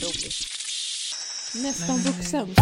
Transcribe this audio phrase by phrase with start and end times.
[0.00, 0.46] roligt.
[1.54, 2.54] Nästan vuxen.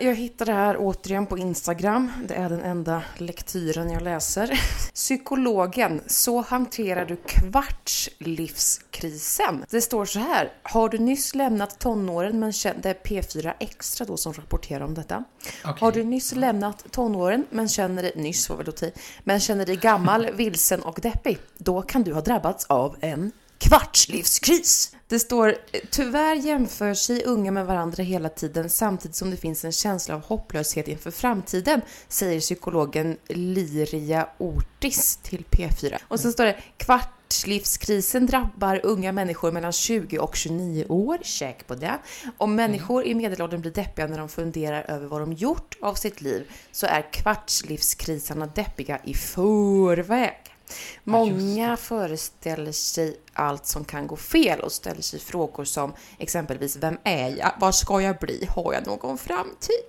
[0.00, 2.12] Jag hittade det här återigen på Instagram.
[2.28, 4.60] Det är den enda lektyren jag läser.
[4.94, 9.64] Psykologen, så hanterar du kvartslivskrisen.
[9.70, 10.52] Det står så här.
[10.62, 12.82] Har du nyss lämnat tonåren men känner...
[12.82, 15.24] Det är P4 Extra då som rapporterar om detta.
[15.64, 15.80] Okej.
[15.80, 18.12] Har du nyss lämnat tonåren men känner dig...
[18.16, 18.92] Nyss var väl ta i,
[19.24, 21.38] Men känner dig gammal, vilsen och deppig.
[21.58, 24.96] Då kan du ha drabbats av en kvartslivskris.
[25.08, 29.64] Det står eh, tyvärr jämför sig unga med varandra hela tiden samtidigt som det finns
[29.64, 35.96] en känsla av hopplöshet inför framtiden, säger psykologen Liria Ortis till P4.
[36.08, 41.74] Och så står det kvartslivskrisen drabbar unga människor mellan 20 och 29 år, check på
[41.74, 41.98] det.
[42.36, 46.20] Om människor i medelåldern blir deppiga när de funderar över vad de gjort av sitt
[46.20, 50.55] liv så är kvartslivskrisarna deppiga i förväg.
[51.04, 56.98] Många föreställer sig allt som kan gå fel och ställer sig frågor som exempelvis Vem
[57.04, 57.52] är jag?
[57.58, 58.48] Vad ska jag bli?
[58.54, 59.84] Har jag någon framtid?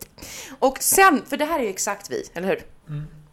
[0.59, 2.65] Och sen, för det här är ju exakt vi, eller hur?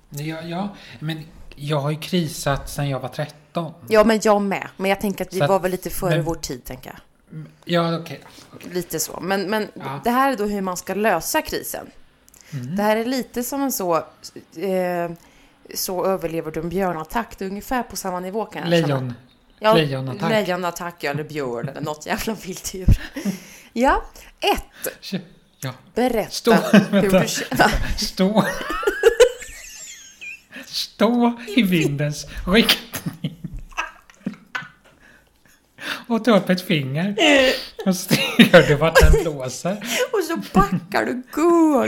[0.08, 0.68] Ja, ja,
[1.00, 1.22] men
[1.54, 3.72] jag har ju krisat sedan jag var 13.
[3.88, 4.68] Ja, men jag med.
[4.76, 6.98] Men jag tänker att vi att- var väl lite före men- vår tid, tänker jag.
[7.64, 8.20] Ja, okej.
[8.72, 9.20] Lite så.
[9.20, 10.00] Men, men Ja.
[10.04, 11.90] det här är då hur man ska lösa krisen.
[12.52, 12.76] Mm.
[12.76, 13.96] Det här är lite som en så...
[14.56, 15.10] Eh,
[15.74, 17.38] så överlever du en björnattack.
[17.38, 18.70] Det är ungefär på samma nivå kan jag.
[18.70, 19.14] Lejon.
[19.58, 20.30] Ja, Lejonattack.
[20.30, 22.86] Lejonattack, eller björn eller något jävla vilddjur.
[23.72, 24.04] Ja,
[24.40, 24.88] ett.
[25.60, 27.98] Ja, Berätta Stå, hur du känner.
[27.98, 28.44] stå.
[30.66, 33.36] Stå i vindens riktning.
[36.08, 37.14] Och ta upp ett finger.
[37.86, 39.76] Och ser du vart den blåser.
[40.12, 41.22] Och så backar du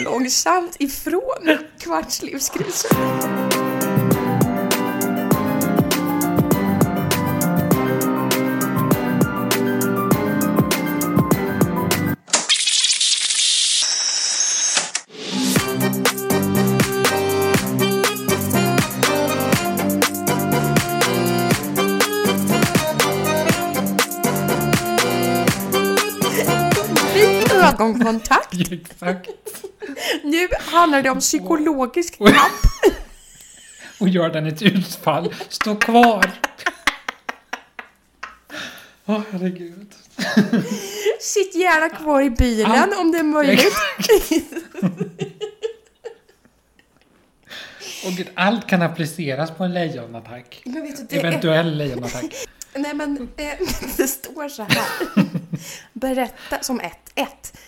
[0.04, 2.96] långsamt ifrån kvartslivskrisen.
[27.80, 28.54] Ögonkontakt.
[28.72, 29.28] Exakt.
[30.22, 32.32] Nu handlar det om psykologisk kamp.
[34.00, 35.34] Och gör den ett utfall.
[35.48, 36.30] Stå kvar.
[39.06, 39.94] Åh, herregud.
[41.20, 43.74] Sitt gärna kvar i bilen om det är möjligt.
[48.06, 50.62] Och gud, allt kan appliceras på en lejonattack.
[50.64, 52.34] Men vet du, det är Eventuell lejonattack.
[52.74, 53.52] Nej men eh,
[53.96, 54.78] det står så här.
[55.92, 57.58] Berätta som ett, ett.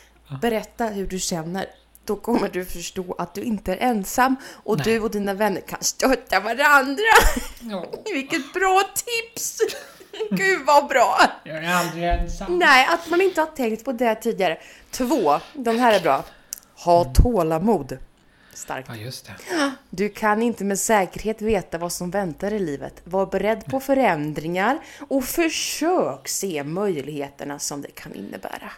[0.40, 1.66] Berätta hur du känner.
[2.04, 4.84] Då kommer du förstå att du inte är ensam och Nej.
[4.84, 7.02] du och dina vänner kan stötta varandra.
[7.60, 9.58] Ja, Vilket bra tips!
[10.30, 11.18] Gud vad bra!
[11.44, 12.58] jag är aldrig ensam.
[12.58, 14.58] Nej, att man inte har tänkt på det tidigare.
[14.90, 16.24] Två, den här är bra.
[16.74, 17.98] Ha tålamod.
[18.58, 18.88] Starkt.
[18.88, 19.72] Ja, just det.
[19.90, 23.00] Du kan inte med säkerhet veta vad som väntar i livet.
[23.04, 28.70] Var beredd på förändringar och försök se möjligheterna som det kan innebära.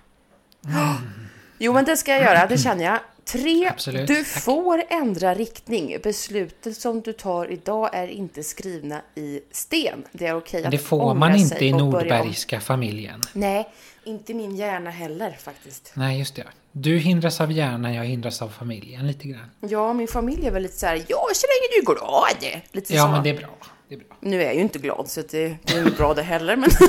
[1.62, 2.98] Jo, men det ska jag göra, det känner jag.
[3.25, 5.97] Tre, Absolut, du får ändra riktning.
[6.03, 10.04] Besluten som du tar idag är inte skrivna i sten.
[10.12, 11.72] Det är okej att Det får man inte i.
[11.72, 13.20] Nordbergska familjen.
[13.32, 13.69] Nej,
[14.04, 15.93] inte min hjärna heller faktiskt.
[15.94, 16.44] Nej, just det.
[16.72, 19.50] Du hindras av hjärnan, jag hindras av familjen lite grann.
[19.60, 22.62] Ja, min familj är väl lite så här, ja, så länge du är glad.
[22.72, 23.09] Lite Ja, så.
[23.10, 23.56] men det är bra.
[23.88, 24.16] Det är bra.
[24.20, 26.70] Nu är jag ju inte glad så det, det är inte bra det heller men...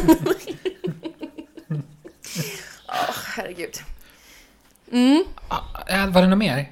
[2.87, 3.77] Åh, herregud.
[4.91, 5.23] Mm.
[5.47, 6.69] Ah, äh, var det något mer?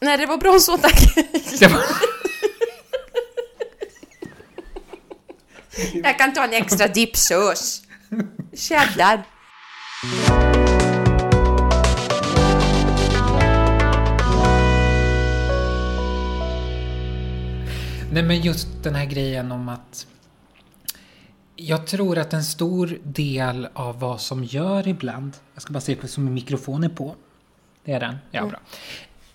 [0.00, 1.16] Nej, det var bra så tack.
[1.60, 1.84] Var...
[6.02, 7.82] Jag kan ta en extra dipsås.
[8.52, 9.24] Cheddar.
[18.12, 20.06] Nej, men just den här grejen om att...
[21.56, 25.32] Jag tror att en stor del av vad som gör ibland...
[25.54, 27.16] Jag ska bara se på som mikrofonen på.
[27.84, 28.18] Det är den?
[28.30, 28.60] Ja, bra.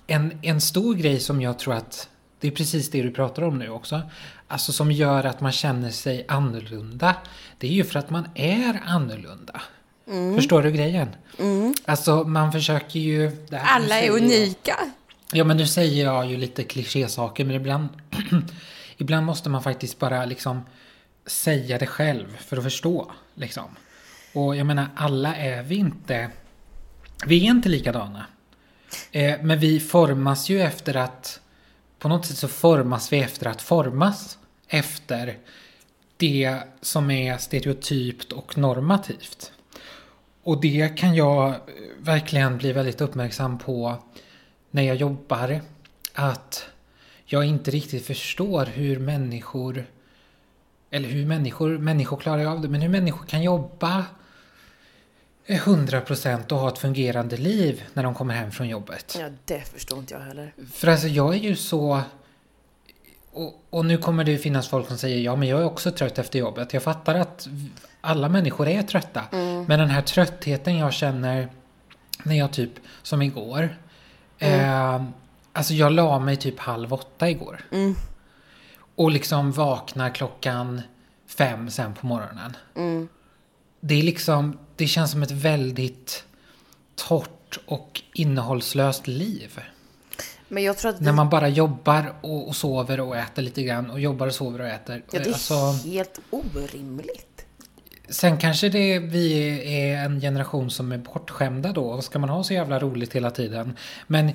[0.08, 2.10] En, en stor grej som jag tror att...
[2.40, 4.02] Det är precis det du pratar om nu också.
[4.48, 7.16] Alltså som gör att man känner sig annorlunda.
[7.58, 9.62] Det är ju för att man är annorlunda.
[10.36, 11.10] Förstår du grejen?
[11.86, 13.46] Alltså man försöker ju...
[13.52, 14.76] Alla är säger unika.
[15.32, 17.90] Ja, men nu säger jag ju lite klichésaker, men ibland,
[18.98, 20.62] ibland måste man faktiskt bara liksom
[21.26, 23.12] säga det själv för att förstå.
[23.36, 23.76] Liksom.
[24.34, 26.30] Och jag menar, alla är vi inte...
[27.26, 28.26] Vi är inte likadana.
[29.12, 31.40] Eh, men vi formas ju efter att...
[32.00, 34.38] På något sätt så formas vi efter att formas
[34.68, 35.38] efter
[36.18, 39.52] det som är stereotypt och normativt.
[40.44, 41.56] Och det kan jag eh,
[42.00, 43.96] verkligen bli väldigt uppmärksam på
[44.72, 45.62] när jag jobbar.
[46.14, 46.66] Att
[47.26, 49.86] jag inte riktigt förstår hur människor
[50.92, 54.06] eller hur människor, människor klarar av det, men hur människor kan jobba
[55.58, 59.18] 100% och ha ett fungerande liv när de kommer hem från jobbet.
[59.20, 60.54] Ja, det förstår inte jag heller.
[60.74, 62.02] För alltså jag är ju så...
[63.32, 66.20] Och, och nu kommer det finnas folk som säger ja men jag är också trött
[66.20, 66.74] efter jobbet.
[66.74, 67.48] Jag fattar att
[68.02, 69.24] alla människor är trötta.
[69.32, 69.66] Mm.
[69.68, 71.50] Men den här tröttheten jag känner
[72.24, 72.72] när jag typ,
[73.02, 73.78] som igår.
[74.40, 74.60] Mm.
[74.60, 75.10] Eh,
[75.54, 77.62] alltså jag la mig typ halv åtta igår.
[77.72, 77.96] Mm.
[78.96, 80.82] Och liksom vaknar klockan
[81.28, 82.58] fem sen på morgonen.
[82.76, 83.08] Mm.
[83.80, 86.24] Det är liksom, det känns som ett väldigt
[86.96, 89.60] torrt och innehållslöst liv.
[90.48, 90.74] Vi...
[91.00, 94.60] När man bara jobbar och, och sover och äter lite grann och jobbar och sover
[94.62, 95.04] och äter.
[95.12, 95.56] Ja, det är Alltså,
[95.90, 97.46] helt orimligt.
[98.10, 99.34] sen kanske det, vi
[99.82, 102.02] är en generation som är bortskämda då.
[102.02, 103.78] Ska man ha så jävla roligt hela tiden?
[104.08, 104.32] Men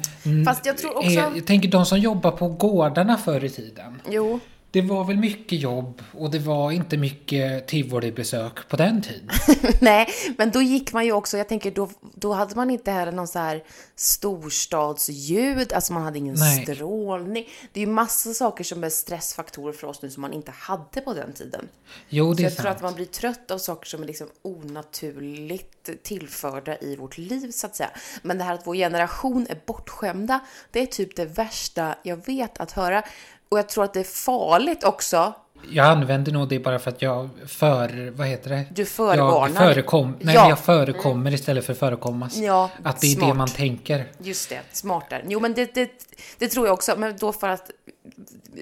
[0.47, 4.01] Fast jag tror också- är, jag tänker de som jobbar på gårdarna förr i tiden.
[4.11, 4.41] Jo,
[4.75, 9.31] Det var väl mycket jobb och det var inte mycket tivolibesök på den tiden.
[9.81, 13.13] nej, men då gick man ju också, jag tänker då, då hade man inte heller
[13.13, 13.65] någon så här
[13.97, 16.63] storstadsljud, alltså man hade ingen Nej.
[16.63, 17.49] strålning.
[17.73, 21.01] Det är ju massa saker som är stressfaktorer för oss nu som man inte hade
[21.01, 21.69] på den tiden.
[22.09, 22.77] Jo, Så det är jag tror sant.
[22.77, 27.67] att man blir trött av saker som är liksom onaturligt tillförda i vårt liv så
[27.67, 27.91] att säga.
[28.23, 30.41] Men det här att vår generation är bortskämda,
[30.71, 33.03] det är typ det värsta jag vet att höra.
[33.49, 35.33] Och jag tror att det är farligt också.
[35.71, 38.11] Jag använder nog det bara för att jag för...
[38.11, 38.65] Vad heter det?
[38.71, 39.65] Du förvarnar.
[39.65, 40.49] Jag förekom, nej, Ja.
[40.49, 42.37] jag förekommer istället för förekommas.
[42.37, 44.07] Ja, att det är det man tänker.
[44.19, 45.25] Just det, smartare.
[45.29, 45.91] Jo, men det, det,
[46.39, 46.95] det tror jag också.
[46.99, 47.71] Men då för att,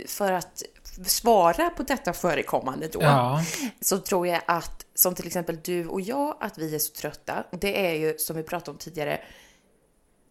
[0.08, 0.62] för att
[1.06, 3.40] svara på detta förekommande då, Ja.
[3.80, 7.44] så tror jag att, som till exempel du och jag, att vi är så trötta.
[7.50, 9.20] Det är ju, som vi pratade om tidigare,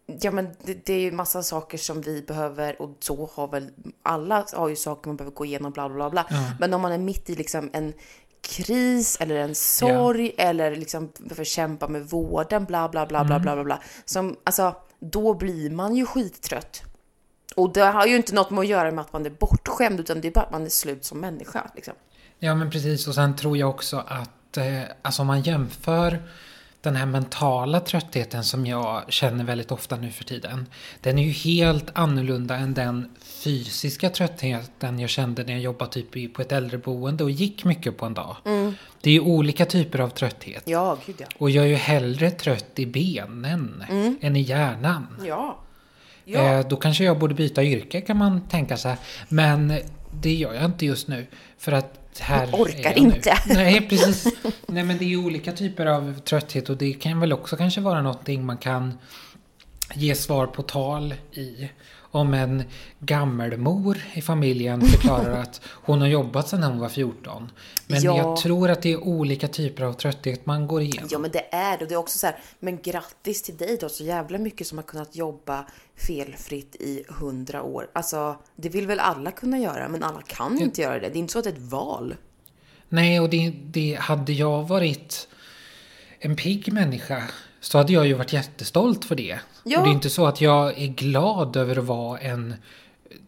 [0.06, 3.70] Ja men det, det är ju massa saker som vi behöver och så har väl
[4.02, 6.10] alla har ju saker man behöver gå igenom bla bla bla.
[6.10, 6.38] bla.
[6.60, 7.92] Men om man är mitt i liksom en
[8.42, 13.54] kris eller en sorg eller liksom behöver kämpa med vården bla bla bla bla bla
[13.54, 13.82] bla bla.
[14.04, 16.82] Som, alltså, då blir man ju skittrött.
[17.56, 20.20] Och det har ju inte något med att göra med att man är bortskämd utan
[20.20, 21.70] det är bara att man är slut som människa.
[21.74, 21.94] Liksom.
[22.38, 23.08] Ja, men precis.
[23.08, 26.22] Och sen tror jag också att eh, alltså om man jämför
[26.82, 30.66] den här mentala tröttheten som jag känner väldigt ofta nu för tiden.
[31.00, 36.34] Den är ju helt annorlunda än den fysiska tröttheten jag kände när jag jobbade typ
[36.34, 38.36] på ett äldreboende och gick mycket på en dag.
[39.00, 40.62] Det är ju olika typer av trötthet.
[40.66, 41.26] Ja, gud ja.
[41.38, 43.84] Och jag är ju hellre trött i benen
[44.20, 45.06] än i hjärnan.
[45.26, 45.58] Ja.
[46.24, 46.40] Ja.
[46.40, 48.96] Eh, då kanske jag borde byta yrke kan man tänka sig.
[49.28, 49.78] Men
[50.20, 51.26] det gör jag inte just nu.
[51.58, 53.38] För att här Jag orkar inte.
[53.46, 53.54] Nu.
[53.54, 54.34] Nej, precis.
[54.66, 57.80] Nej, men det är ju olika typer av trötthet och det kan väl också kanske
[57.80, 58.98] vara någonting man kan
[59.94, 61.70] ge svar på tal i.
[62.14, 62.62] Om en
[62.98, 67.50] gammelmor i familjen förklarar att hon har jobbat sedan hon var 14.
[67.86, 68.16] Men Ja.
[68.16, 71.08] jag tror att det är olika typer av trötthet man går igenom.
[71.12, 71.86] Ja men det är det.
[71.86, 73.88] Det är också så här, men grattis till dig då.
[73.88, 75.64] Så jävla mycket som har kunnat jobba
[75.96, 77.90] felfritt i hundra år.
[77.92, 81.08] Alltså, det vill väl alla kunna göra, men alla kan inte göra det.
[81.08, 82.14] Det är inte så att det är ett val.
[82.88, 85.28] Nej, och det, det hade jag varit
[86.18, 87.22] en pigg människa
[87.60, 89.38] så hade jag ju varit jättestolt för det.
[89.64, 89.78] Ja.
[89.78, 92.54] Och det är inte så att jag är glad över att vara en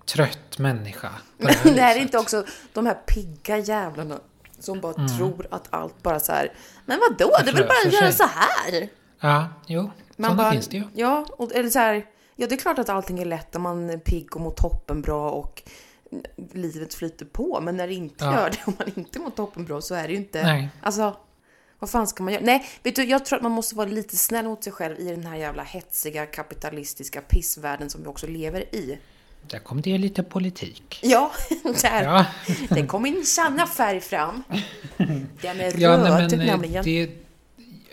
[0.07, 1.11] trött människa.
[1.38, 4.19] det här det här är inte också de här pigga jävlarna
[4.59, 5.19] som bara Mm.
[5.19, 6.53] tror att allt bara så här.
[6.87, 7.31] Men vad då?
[7.45, 8.88] Det är väl bara att göra så här.
[9.21, 9.91] Ja, jo.
[10.17, 10.85] sådana bara, finns det ju.
[10.95, 12.07] Ja, och, eller så här.
[12.37, 15.03] Ja, det är klart att allting är lätt när man är pigg och mår toppen
[15.03, 15.62] bra och
[16.53, 17.61] livet flyter på.
[17.62, 18.33] Men när det inte Ja.
[18.35, 20.43] gör det, om man inte mår toppen bra så är det ju inte...
[20.43, 20.69] Nej.
[20.83, 21.17] Alltså,
[21.85, 22.43] vad fan ska man göra?
[22.45, 25.05] Nej, vet du, jag tror att man måste vara lite snäll mot sig själv i
[25.11, 28.99] den här jävla hetsiga kapitalistiska pissvärlden som vi också lever i.
[29.50, 31.00] Där kom det lite politik.
[31.03, 31.33] Ja,
[31.83, 32.03] där.
[32.03, 32.26] Ja,
[32.69, 34.43] Det kom min sanna färg fram.
[35.43, 36.85] Den är ja röd nej, men eh, nämligen.
[36.85, 37.11] det...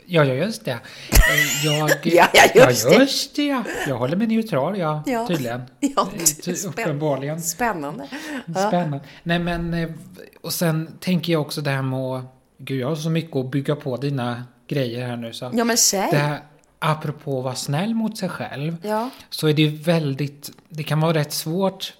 [0.06, 0.72] Ja, ja, just det.
[0.72, 1.90] Eh, Jag...
[2.04, 2.96] Ja, ja, just det.
[2.96, 3.46] just det.
[3.46, 3.64] ja.
[3.88, 5.04] Jag håller mig neutral, ja.
[5.06, 5.28] Ja.
[5.28, 5.62] Tydligen.
[5.80, 7.42] Ja, Eh, ty- Uppenbarligen.
[7.42, 8.08] Spännande.
[8.46, 8.68] Ja.
[8.68, 9.00] Spännande.
[9.24, 9.94] Nej men,
[10.42, 12.24] och sen tänker jag också det här med att,
[12.64, 15.52] gud jag har så mycket att bygga på dina grejer här nu så.
[15.54, 16.08] ja, men säg.
[16.12, 16.40] Det här,
[16.80, 19.10] apropå att vara snäll mot sig själv, Ja.
[19.30, 21.94] så är det väldigt, det kan vara rätt svårt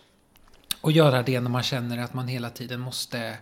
[0.82, 3.38] att göra det när man känner att man hela tiden måste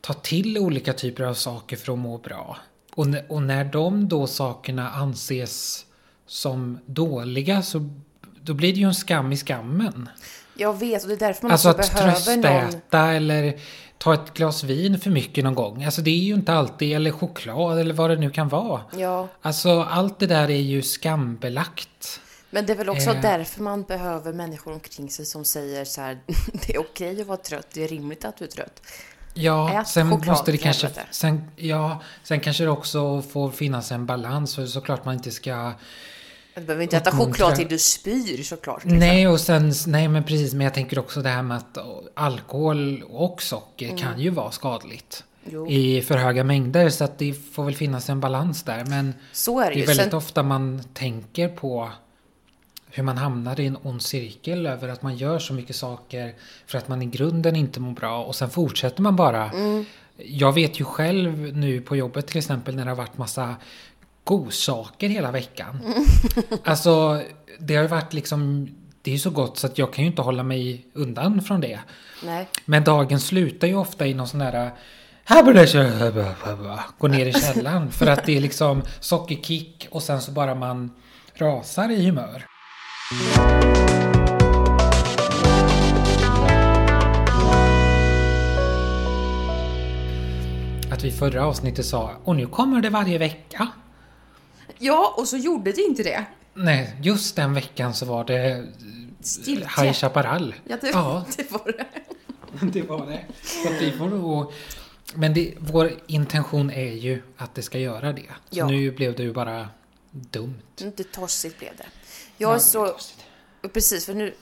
[0.00, 2.56] ta till olika typer av saker för att må bra.
[2.94, 5.86] Och, och när de då sakerna anses
[6.26, 7.90] som dåliga så
[8.42, 10.08] då blir det ju en skam i skammen.
[10.54, 12.42] Jag vet och det är därför man Alltså också att behöver någon...
[12.70, 13.60] tröstäta eller
[14.02, 15.84] ta ett glas vin för mycket någon gång.
[15.84, 18.80] Alltså det är ju inte alltid, eller choklad eller vad det nu kan vara.
[18.96, 22.20] Ja, Alltså allt det där är ju skambelagt.
[22.50, 23.20] men det är väl också Eh.
[23.20, 26.18] därför man behöver människor omkring sig som säger så här,
[26.66, 28.82] det är okej att vara trött, det är rimligt att du är trött.
[29.34, 30.90] Ja, Ät sen choklad, måste det kanske...
[31.10, 34.54] Sen, ja, sen kanske det också får finnas en balans.
[34.54, 35.72] För såklart man inte ska...
[36.54, 38.84] Du behöver inte äta choklad till du spyr såklart.
[38.84, 38.98] liksom.
[38.98, 39.72] Nej, och sen...
[39.86, 40.54] Nej, men precis.
[40.54, 41.78] Men jag tänker också det här med att
[42.14, 45.24] alkohol och socker kan ju vara skadligt.
[45.44, 45.54] Mm.
[45.54, 45.70] Jo.
[45.70, 46.88] I för höga mängder.
[46.88, 48.84] Så att det får väl finnas en balans där.
[48.84, 51.90] Men Så är det det är väldigt Sen, ofta man tänker på
[52.90, 56.34] hur man hamnar i en ond cirkel över att man gör så mycket saker
[56.66, 59.50] för att man i grunden inte mår bra och sen fortsätter man bara.
[59.50, 59.84] Mm.
[60.16, 63.56] Jag vet ju själv nu på jobbet till exempel när det har varit massa
[64.24, 65.80] godsaker hela veckan.
[65.84, 66.04] Mm.
[66.64, 67.22] Alltså
[67.58, 68.68] det har ju varit liksom
[69.02, 71.60] det är ju så gott så att jag kan ju inte hålla mig undan från
[71.60, 71.80] det.
[72.24, 72.48] nej.
[72.64, 74.70] Men dagen slutar ju ofta i någon sån där
[76.98, 80.90] Gå ner i källaren för att det är liksom sockerkick och sen så bara man
[81.34, 82.46] rasar i humör.
[90.92, 93.68] Att vi förra avsnittet sa och nu kommer det varje vecka.
[94.78, 96.24] Ja, och så gjorde det inte det.
[96.54, 98.66] Nej, just den veckan så var det
[99.20, 99.68] Stiltje.
[99.82, 100.54] High Chaparral.
[100.64, 101.24] Ja, det, Ja.
[101.36, 101.86] det var det.
[102.72, 103.24] Det var det.
[103.42, 104.52] Så vi får nog...
[105.14, 108.22] Men det, vår intention är ju att det ska göra det.
[108.50, 108.66] Så Ja.
[108.66, 109.68] nu blev det ju bara
[110.10, 110.62] dumt.
[110.80, 111.86] Inte tossigt blev det.
[112.36, 112.96] Jag är så...
[113.72, 114.34] Precis, för nu...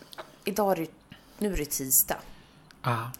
[0.44, 0.90] Idag är det,
[1.38, 2.16] nu är det tisdag.
[2.82, 3.10] Ja,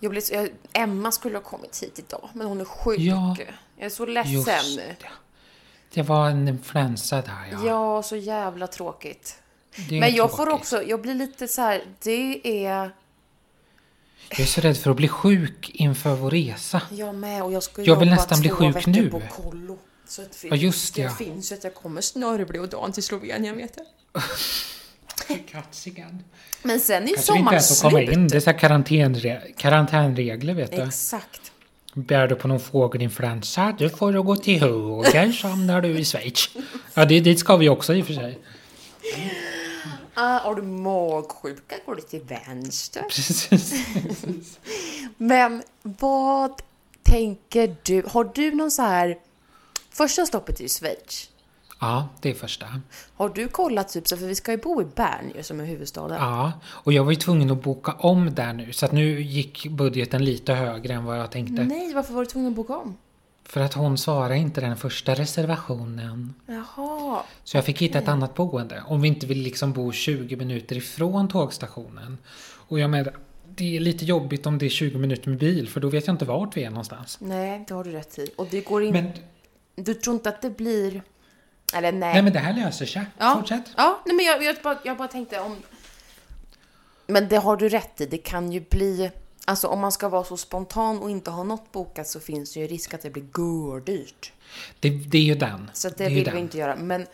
[0.00, 2.98] Jag blev jag, Emma skulle ha kommit hit idag, men hon är sjuk.
[3.00, 3.36] Ja,
[3.76, 4.76] jag är så just ledsen.
[4.76, 4.96] det.
[5.94, 7.58] Det var en influensa där ja.
[7.66, 9.38] Ja, så jävla tråkigt.
[9.90, 10.54] Men jag får tråkigt.
[10.60, 12.90] också, jag blir lite så här, det är
[14.30, 16.82] Jag är så rädd för att bli sjuk inför vår resa.
[16.90, 19.10] jag med och jag ska Jag vill nästan bli sjuk nu.
[19.10, 19.78] på kollo.
[20.06, 21.14] Så att Ja, just det, det ja.
[21.14, 24.22] finns att jag kommer snörvlig och dagen till Slovenien vet jag.
[25.50, 26.24] Katsigan.
[26.62, 28.12] Men sen är ju Kanske vi inte sommaren ens får komma slut.
[28.16, 28.28] in.
[28.28, 30.82] Det är så karantänre- karantänregler vet du.
[30.82, 31.52] Exakt.
[32.06, 36.04] Bär du på någon fågelinfluensa, då får du gå till höger så hamnar du i
[36.04, 36.48] Schweiz.
[36.94, 38.38] Ja, det, dit ska vi också i och för sig.
[40.14, 43.02] Ah, har du magsjuka går du till vänster.
[43.02, 43.80] Precis.
[45.16, 46.62] Men vad
[47.02, 48.02] tänker du?
[48.06, 49.18] Har du någon så här...
[49.90, 51.30] Första stoppet är ju Schweiz.
[51.80, 52.66] Ja, det är första.
[53.14, 56.16] Har du kollat typ för vi ska ju bo i Bern ju som är huvudstaden.
[56.20, 58.72] Ja, och jag var ju tvungen att boka om där nu.
[58.72, 61.64] Så att nu gick budgeten lite högre än vad jag tänkte.
[61.64, 62.96] Nej, varför var du tvungen att boka om?
[63.44, 66.34] För att hon svarade inte den första reservationen.
[66.46, 67.22] Jaha.
[67.44, 68.82] Så jag fick hitta ett annat boende.
[68.86, 72.18] Om vi inte vill liksom bo 20 minuter ifrån tågstationen.
[72.68, 73.12] Och jag menar,
[73.54, 75.68] det är lite jobbigt om det är 20 minuter med bil.
[75.68, 77.18] För då vet jag inte vart vi är någonstans.
[77.20, 78.30] Nej, det har du rätt i.
[78.36, 79.02] Och det går inte...
[79.02, 79.12] Men,
[79.84, 81.02] Du tror inte att det blir...
[81.74, 82.12] Eller nej.
[82.12, 83.06] nej men det här löser sig.
[83.18, 83.34] ja.
[83.38, 83.64] Fortsätt.
[83.76, 85.56] Ja, nej men jag, jag, bara, jag bara tänkte om...
[87.06, 88.06] Men det har du rätt i.
[88.06, 89.10] Det kan ju bli...
[89.44, 92.60] Alltså om man ska vara så spontan och inte ha något bokat så finns det
[92.60, 94.32] ju risk att det blir gördyrt.
[94.80, 95.70] Det, det är ju den.
[95.74, 96.34] Så det, ju vill den.
[96.34, 96.76] vi inte göra.
[96.76, 97.06] Men...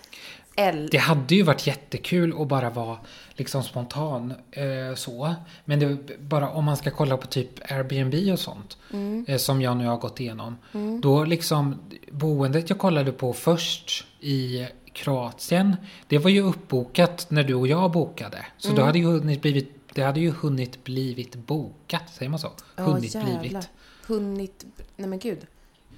[0.57, 0.89] L...
[0.93, 2.99] Det hade ju varit jättekul att bara vara
[3.37, 5.35] liksom spontan eh, så.
[5.65, 8.77] Men det, bara om man ska kolla på typ Airbnb och sånt.
[8.93, 9.25] Mm.
[9.29, 10.57] Eh, som jag nu har gått igenom.
[11.03, 11.77] Då liksom
[12.11, 15.77] boendet jag kollade på först i Kroatien.
[16.09, 18.47] Det var ju uppbokat när du och jag bokade.
[18.59, 18.79] Så Mm.
[18.81, 22.03] då hade ju hunnit blivit, det hade ju hunnit blivit bokat.
[22.13, 22.51] Säger man så?
[22.77, 23.39] Hunnit jävlar.
[23.41, 23.69] blivit.
[24.07, 24.65] Hunnit...
[24.97, 25.39] Nej men gud.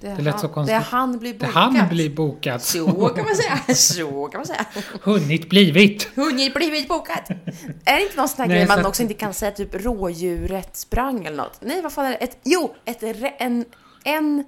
[0.01, 0.77] Det, Det lät han, så konstigt.
[0.77, 1.53] Det han blir Det bokat.
[1.53, 2.63] hann bli bokat.
[2.63, 2.85] Så
[3.15, 3.59] kan man säga.
[3.75, 4.65] Så kan man säga.
[5.03, 6.09] Hunnit blivit.
[6.15, 7.29] Hunnit blivit bokat.
[7.85, 10.77] Är det inte någon sån här Nej, grej man också inte kan säga typ rådjuret
[10.77, 11.57] sprang eller något?
[11.61, 12.15] Nej, vad fan är det?
[12.15, 13.03] Ett, jo, ett,
[13.39, 13.65] en,
[14.03, 14.43] en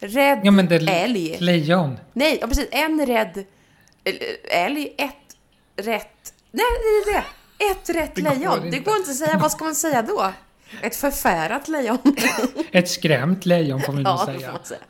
[0.00, 1.36] rädd Ja men det älg.
[1.40, 1.98] lejon.
[2.12, 2.68] Nej, ja, precis.
[2.70, 3.44] En rädd
[4.50, 6.32] älg, ett rätt...
[6.50, 6.64] Nej,
[7.04, 7.24] det är det.
[7.70, 8.70] Ett rätt Det lejon.
[8.70, 9.38] Det går inte att säga.
[9.38, 10.32] Vad ska man säga då?
[10.82, 11.98] Ett förfärat lejon.
[12.72, 14.58] Ett skrämt lejon får vi nog ja, säga.
[14.62, 14.80] säga.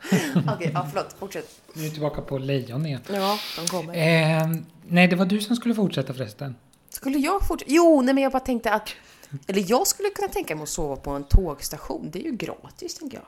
[0.55, 1.15] Okej, ja, förlåt.
[1.19, 1.61] Fortsätt.
[1.73, 3.01] Nu är vi tillbaka på lejon igen.
[3.11, 3.93] Ja, de kommer.
[3.93, 4.47] Eh,
[4.87, 6.55] nej, det var du som skulle fortsätta förresten.
[6.89, 7.71] Skulle jag fortsätta?
[7.71, 8.89] Jo, nej men jag bara tänkte att...
[9.47, 12.09] Eller jag skulle kunna tänka mig att sova på en tågstation.
[12.11, 13.25] Det är ju gratis, tänker jag.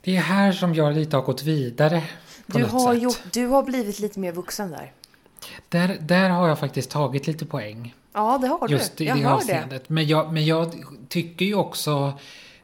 [0.00, 2.02] Det är här som jag lite har gått vidare
[2.46, 4.92] Du har, gjort, du har blivit lite mer vuxen där.
[5.68, 7.94] Där, där har jag faktiskt tagit lite poäng.
[8.14, 9.04] Ja, det har Just du.
[9.04, 9.88] i Jag det avseendet.
[9.88, 10.74] Men jag, men jag
[11.08, 12.18] tycker ju också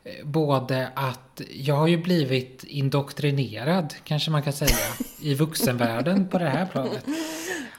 [0.05, 4.77] eh, både att jag har ju blivit indoktrinerad, kanske man kan säga,
[5.21, 7.05] i vuxenvärlden på det här planet.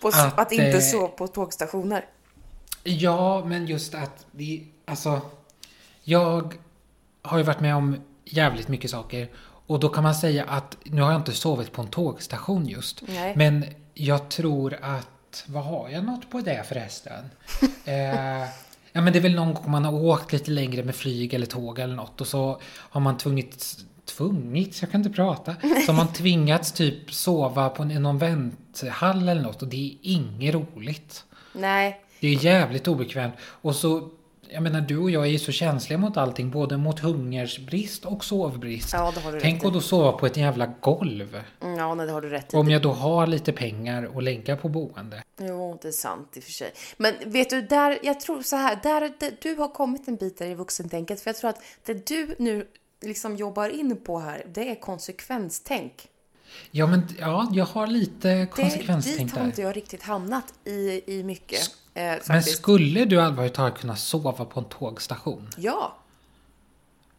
[0.01, 2.06] På, att, Att, inte eh, sova på tågstationer.
[2.84, 5.22] Ja, men just att vi, alltså,
[6.04, 6.54] jag
[7.22, 9.30] har ju varit med om jävligt mycket saker
[9.68, 13.01] och då kan man säga att nu har jag inte sovit på en tågstation just.
[13.08, 13.34] Nej.
[13.36, 15.08] Men jag tror att,
[15.47, 17.25] vad har jag något på det förresten?
[17.85, 18.41] eh,
[18.91, 21.45] ja men det är väl någon gång man har åkt lite längre med flyg eller
[21.45, 25.93] tåg eller något och så har man tvungit, tvungit, jag kan inte prata, så har
[25.93, 31.23] man tvingats typ sova på en, någon vänthall eller något och det är inget roligt.
[31.53, 33.33] Nej, Det är jävligt obekvämt.
[33.41, 34.09] Och så,
[34.51, 38.25] jag menar du och jag är ju så känsliga mot allting, både mot hungersbrist och
[38.25, 38.93] sovbrist.
[38.93, 41.41] ja det har du Tänk att då sova på ett jävla golv.
[41.62, 42.53] Mm, Ja, nej, det har du rätt.
[42.53, 45.24] Om jag då har lite pengar att lägga på boende.
[45.41, 46.72] Jo, det är sant i och för sig.
[46.98, 50.38] Men vet du, där, jag tror så här, där, där du har kommit en bit
[50.38, 51.22] där i vuxentänket.
[51.22, 52.67] För jag tror att det du nu
[53.01, 56.08] liksom jobbar in på här, det är konsekvenstänk.
[56.72, 59.46] Ja, men ja, jag har lite Det, dit konsekvenstänk har där.
[59.46, 61.60] inte jag riktigt hamnat i, i mycket.
[61.93, 65.50] Eh, Men skulle du allvarligt talat kunna sova på en tågstation?
[65.57, 65.95] Ja.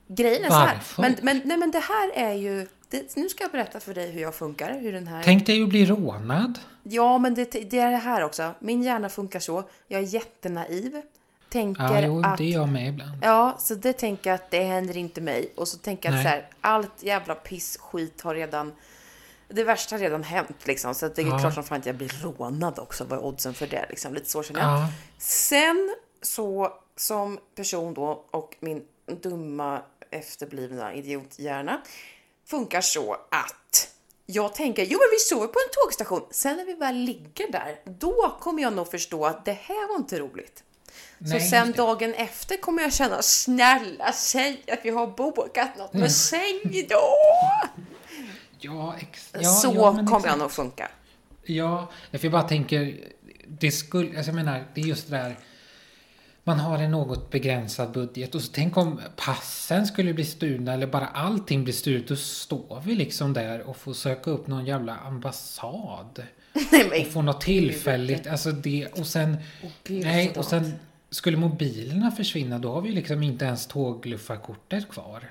[0.07, 0.75] Grejen är så här.
[0.75, 1.02] Varför?
[1.02, 2.67] Men, men, nej, men det här är ju...
[2.91, 4.79] Det, nu ska jag berätta för dig hur jag funkar.
[4.81, 5.23] Hur den här...
[5.23, 6.59] Tänk dig att bli rånad.
[6.83, 8.55] Ja, men det, det är det här också.
[8.59, 9.64] Min hjärna funkar så.
[9.88, 11.02] Jag är jättenaiv.
[11.49, 12.38] Tänker Ja, jo, att...
[12.38, 13.19] det är jag med ibland.
[13.23, 15.52] Ja, så det tänker jag att det händer inte mig.
[15.57, 18.73] Och så tänker jag att så här, allt jävla piss, skit har redan...
[19.53, 20.95] Det värsta har redan hänt liksom.
[20.95, 21.39] Så det är Ja.
[21.39, 23.05] klart som fan att jag blir rånad också.
[23.05, 23.87] Vad är oddsen för det?
[23.91, 24.15] Liksom.
[24.15, 24.69] Lite så känner jag.
[24.71, 28.83] Ja, Sen så som person då och min
[29.23, 31.81] dumma efterblivna idiothjärna
[32.47, 33.89] funkar så att
[34.27, 36.23] jag tänker, jo men vi sover på en tågstation.
[36.31, 39.97] Sen när vi väl ligger där, då kommer jag nog förstå att det här var
[39.97, 40.63] inte roligt.
[41.19, 45.93] Nej, så sen dagen efter kommer jag känna, snälla säg att vi har bokat något
[45.93, 47.03] med säng då!
[48.64, 50.27] Ja, ex- ja så ja, kommer exakt.
[50.27, 50.90] jag nog funka.
[51.44, 52.96] Ja, för jag bara tänker,
[53.48, 55.38] det skulle, alltså jag menar, det är just det där,
[56.44, 60.87] man har en något begränsad budget och så tänk om passen skulle bli stulna eller
[60.87, 64.96] bara allting blir stulet, då står vi liksom där och får söka upp någon jävla
[64.96, 66.22] ambassad.
[66.72, 69.37] Nej, Och få något tillfälligt, alltså det, och sen,
[69.85, 70.72] gud, nej, och sen
[71.11, 75.31] skulle mobilerna försvinna, då har vi liksom inte ens tågluffarkortet kvar.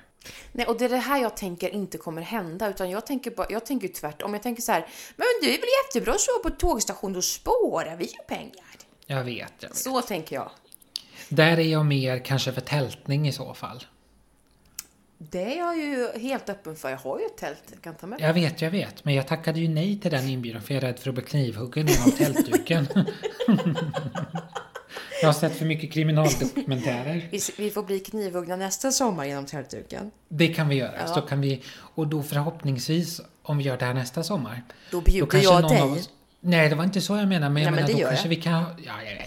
[0.52, 3.46] Nej, och det är det här jag tänker inte kommer hända, utan jag tänker, bara,
[3.50, 4.32] jag tänker tvärtom.
[4.32, 7.96] Jag tänker så här, men det är väl jättebra att sova på tågstation, då spårar
[7.96, 8.66] vi ju pengar.
[9.06, 9.76] Jag vet, jag vet.
[9.76, 10.50] Så tänker jag.
[11.28, 13.84] Där är jag mer kanske för tältning i så fall.
[15.30, 16.90] Det är jag ju helt öppen för.
[16.90, 18.20] Jag har ju ett tält jag kan ta med.
[18.20, 19.04] Jag vet, jag vet.
[19.04, 21.24] Men jag tackade ju nej till den inbjudan för jag är rädd för att bli
[21.24, 22.88] knivhuggen genom tältduken.
[25.22, 27.28] jag har sett för mycket kriminaldokumentärer.
[27.32, 30.10] Vi, vi får bli knivhuggna nästa sommar genom tältduken.
[30.28, 30.92] Det kan vi göra.
[31.00, 31.06] Ja.
[31.14, 31.62] Så kan vi,
[31.94, 34.62] och då förhoppningsvis, om vi gör det här nästa sommar.
[34.90, 35.82] Då Då bjuder kanske jag dig.
[35.82, 36.10] oss...
[36.40, 37.48] Nej, det var inte så jag menar.
[37.50, 38.36] Men jag Nej, men menar, det då kanske jag.
[38.36, 38.62] vi kan...
[38.62, 39.24] Ja, ja, ja.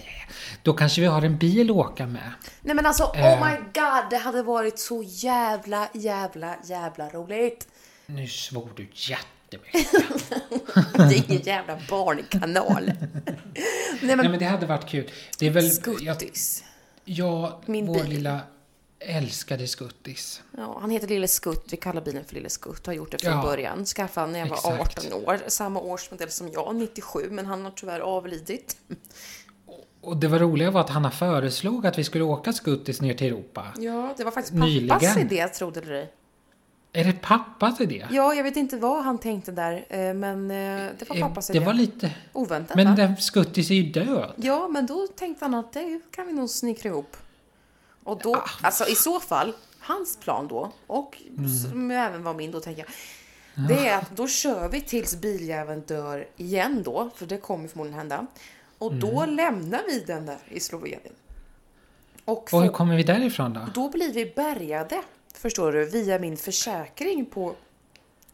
[0.63, 2.31] Då kanske vi har en bil att åka med.
[2.62, 3.25] Nej men alltså, Eh.
[3.25, 7.67] oh my god, det hade varit så jävla, jävla, jävla roligt.
[8.05, 9.34] Nu svor du jättemycket.
[10.97, 12.86] Det är ingen jävla barnkanal.
[12.86, 12.95] Nej
[14.01, 15.12] Nej, men, men det hade varit kul.
[15.39, 15.71] Det är väl...
[15.71, 16.63] Skuttis.
[17.05, 18.10] ja, Min vår bil.
[18.10, 18.39] lilla
[18.99, 20.41] älskade skuttis.
[20.58, 21.65] Ja, han heter Lille Skutt.
[21.69, 22.86] Vi kallar bilen för Lille Skutt.
[22.86, 23.41] Har gjort det från Ja.
[23.41, 23.86] början.
[23.86, 24.97] Skaffade han när jag var Exakt.
[25.05, 25.39] 18 år.
[25.47, 27.27] Samma årsmodell som jag, 97.
[27.31, 28.77] Men han har tyvärr avlidit.
[30.01, 33.27] Och det var roliga var att Hanna föreslog att vi skulle åka skuttis ner till
[33.27, 33.67] Europa.
[33.77, 34.88] Ja, det var faktiskt Nyligen.
[34.89, 36.12] pappas idé, tro det eller ej.
[36.95, 38.08] Är det pappas idé?
[38.12, 39.86] Ja, jag vet inte vad han tänkte där.
[39.89, 41.65] eh, Men eh, det var Eh, pappas det idé.
[41.65, 42.12] var lite...
[42.34, 42.93] Oväntat Men va?
[42.95, 44.34] den skuttis är ju död.
[44.36, 47.17] Ja, men då tänkte han att det kan vi nog snickra ihop.
[48.03, 48.49] Och då, Ah.
[48.62, 51.49] alltså i så fall, hans plan då, och Mm.
[51.49, 53.67] som även var min då, tänker jag.
[53.67, 57.99] Det är att då kör vi tills biljäveln dör igen då, för det kommer förmodligen
[57.99, 58.27] hända.
[58.77, 59.36] Och då Mm.
[59.36, 61.13] lämnar vi den där i Slovenien.
[62.25, 63.60] Och Och får, hur kommer vi därifrån då?
[63.73, 65.01] då blir vi bärgade,
[65.37, 67.55] förstår du, via min försäkring på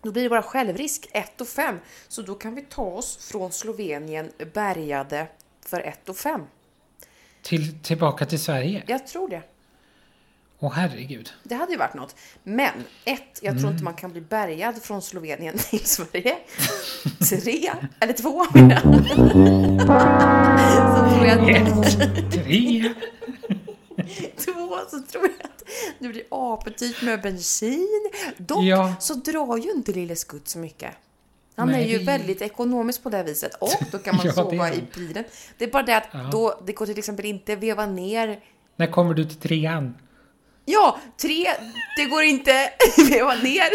[0.02, 1.80] då blir det bara självrisk 1 och 5.
[2.08, 5.28] Så då kan vi ta oss från Slovenien bärgade
[5.66, 6.42] för 1 och 5.
[7.42, 8.84] Till, tillbaka till Sverige?
[8.88, 9.42] Jag tror det.
[10.60, 11.34] Åh herregud.
[11.44, 12.16] Det hade ju varit något.
[12.44, 12.72] Men
[13.06, 13.72] ett, jag tror Mm.
[13.72, 16.38] inte man kan bli bärgad från Slovenien till Sverige.
[17.30, 18.82] Tre, eller två menar
[21.26, 22.94] jag Ett, tre.
[24.38, 25.64] två så tror jag att
[26.00, 28.10] det blir apetit med bensin.
[28.38, 28.96] Dock Ja.
[29.00, 30.92] så drar ju inte Lille Skutt så mycket.
[31.56, 34.32] Han Nej, är ju det- väldigt ekonomisk på det viset och då kan man Ja,
[34.34, 35.24] sova i bilen.
[35.58, 36.30] Det är bara det att Ja.
[36.32, 38.40] då, det går till exempel inte veva ner
[38.76, 39.96] När kommer du till trean?
[40.72, 41.48] Ja, tre,
[41.98, 42.70] det går inte
[43.10, 43.70] veva ner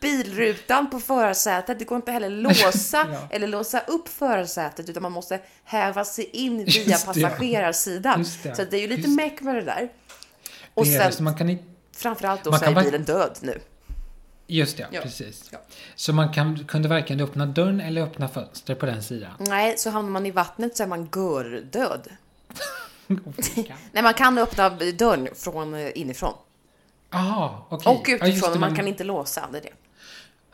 [0.00, 1.78] bilrutan på förarsätet.
[1.78, 3.28] Det går inte heller låsa Ja.
[3.30, 8.18] eller låsa upp förarsätet utan man måste häva sig in via Just passagerarsidan.
[8.18, 8.54] Just det.
[8.56, 9.88] Så det är ju lite Just- meck med det där.
[10.74, 11.58] Och Det sen man kan
[11.96, 13.60] framförallt då man så kan är bara- bilen död nu.
[14.46, 15.00] Just det, Ja.
[15.02, 15.44] precis.
[15.50, 15.58] Ja.
[15.94, 19.30] Så man kan, kunde varken öppna dörren eller öppna fönster på den sidan.
[19.38, 22.08] Nej, så hamnar man i vattnet så är man gördöd.
[23.92, 26.34] Nej, man kan öppna dörren från eh, inifrån.
[27.10, 27.92] Jaha, okej.
[27.96, 29.48] Och Ja, utifrån, det, man men- kan inte låsa.
[29.52, 29.72] Det är det.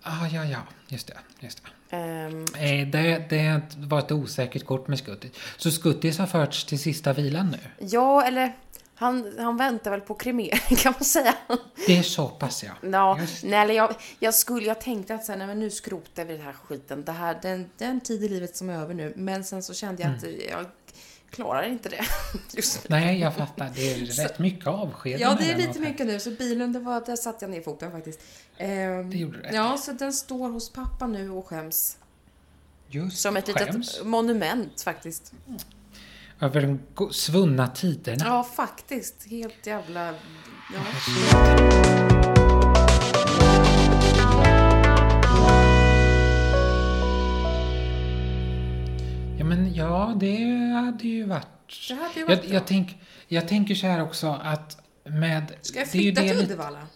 [0.03, 1.17] Ah, ja, ja, just det.
[1.41, 1.97] Just det.
[1.97, 5.31] Ehm, Eh, det, det var ett osäkert kort med Skuttis.
[5.57, 7.87] Så Skuttis har förts till sista vilan nu?
[7.87, 8.57] ja, eller
[8.95, 11.35] han, han väntar väl på kremering kan man säga.
[11.87, 12.71] Det är så pass ja.
[12.91, 16.25] Ja, nej, eller jag, jag skulle, jag tänkte att så här, nej, men nu skrotar
[16.25, 17.05] vi den här skiten.
[17.05, 19.13] Det här, den, den tid i livet som är över nu.
[19.17, 20.41] Men sen så kände jag att Mm.
[20.51, 20.67] jag
[21.31, 22.05] klarar inte det
[22.57, 22.97] just nu.
[23.01, 23.71] Nej, jag fattar.
[23.75, 26.21] Det är rätt mycket avsked Ja, det är lite mycket nu.
[26.21, 28.21] Så bilen, det var, där satte jag ner foten faktiskt.
[28.57, 31.97] Ehm, Det gjorde du rätt Ja, så den står hos pappa nu och skäms.
[32.89, 33.93] Just Som ett skäms.
[33.95, 35.33] litet monument faktiskt.
[36.41, 36.63] Över
[36.97, 38.25] de svunna tiderna.
[38.27, 39.27] Ja, faktiskt.
[39.31, 40.15] Helt jävla...
[40.75, 42.48] Ja.
[49.39, 50.37] Ja, men ja, det
[50.75, 51.47] hade ju varit...
[51.89, 52.97] Det hade ju varit Jag, jag, tänk,
[53.29, 55.53] jag tänker så här också att med...
[55.63, 56.87] Ska jag det är ju flytta det till Uddevalla?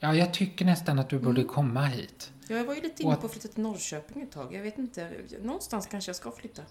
[0.00, 1.52] Ja, jag tycker nästan att du borde Mm.
[1.54, 2.30] komma hit.
[2.48, 4.54] Ja, jag var ju lite inne på att flytta till Norrköping ett tag.
[4.54, 5.10] Jag vet inte.
[5.42, 6.62] Någonstans kanske jag ska flytta.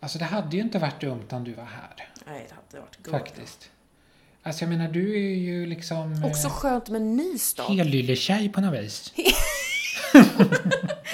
[0.00, 2.08] Alltså det hade ju inte varit dumt om du var här.
[2.26, 3.10] Nej, det hade varit gott.
[3.12, 3.70] Faktiskt.
[4.42, 6.24] Alltså jag menar, du är ju liksom...
[6.24, 7.70] Också skönt med en ny stad.
[7.70, 9.12] eh, Helylle-tjej på något vis.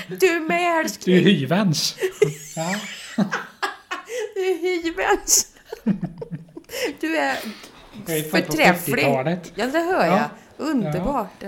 [0.08, 1.24] Du är med Du är älskling!
[1.24, 1.96] hyvens.
[2.56, 2.74] ja.
[4.34, 5.46] Du är hyvens!
[7.00, 7.38] Du är
[8.06, 9.04] Jag är förträfflig.
[9.04, 9.52] 70-talet.
[9.54, 10.16] Ja, det hör Ja.
[10.56, 10.66] jag.
[10.66, 11.44] Underbart.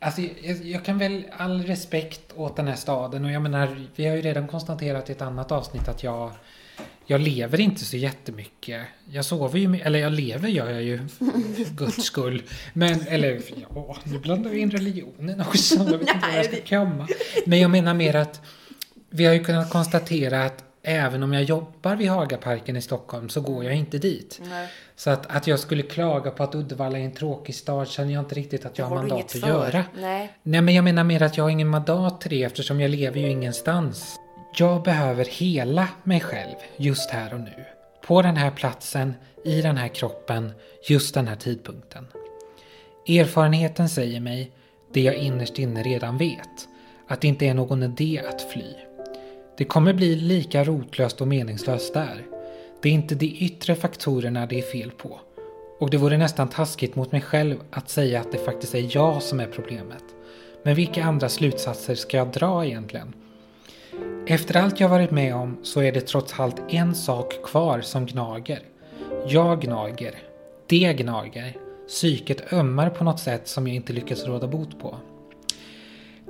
[0.00, 4.06] Alltså, jag, jag kan väl all respekt åt den här staden och jag menar, vi
[4.06, 6.30] har ju redan konstaterat i ett annat avsnitt att jag
[7.06, 8.82] jag lever inte så jättemycket.
[9.10, 12.42] Jag sover ju, eller jag lever gör jag ju, för guds skull.
[12.72, 13.42] Men, eller
[13.74, 15.74] ja, nu blandar vi in religionen också.
[15.74, 17.08] Jag vet inte var jag ska komma.
[17.46, 18.40] Men jag menar mer att
[19.10, 23.40] vi har ju kunnat konstatera att även om jag jobbar vid Hagaparken i Stockholm så
[23.40, 24.40] går jag inte dit.
[24.48, 24.68] Nej.
[24.96, 28.20] Så att, att jag skulle klaga på att Uddevalla är en tråkig stad känner jag
[28.20, 29.48] inte riktigt att jag har Har mandat att för?
[29.48, 29.84] göra.
[30.00, 30.32] Nej.
[30.42, 33.20] Nej, men jag menar mer att jag har ingen mandat till det eftersom jag lever
[33.20, 34.16] ju ingenstans.
[34.58, 37.64] Jag behöver hela mig själv just här och nu.
[38.06, 39.14] På den här platsen,
[39.44, 40.52] i den här kroppen,
[40.88, 42.06] just den här tidpunkten.
[43.08, 44.50] Erfarenheten säger mig
[44.92, 46.68] det jag innerst inne redan vet.
[47.08, 48.74] Att det inte är någon idé att fly.
[49.56, 52.26] Det kommer bli lika rotlöst och meningslöst där.
[52.82, 55.20] Det är inte de yttre faktorerna det är fel på.
[55.78, 59.22] Och det vore nästan taskigt mot mig själv att säga att det faktiskt är jag
[59.22, 60.04] som är problemet.
[60.62, 63.14] Men vilka andra slutsatser ska jag dra egentligen?
[64.26, 68.06] Efter allt jag varit med om så är det trots allt en sak kvar som
[68.06, 68.62] gnager.
[69.28, 70.14] Jag gnager.
[70.66, 71.56] Det gnager.
[71.88, 74.96] Psyket ömmar på något sätt som jag inte lyckats råda bot på.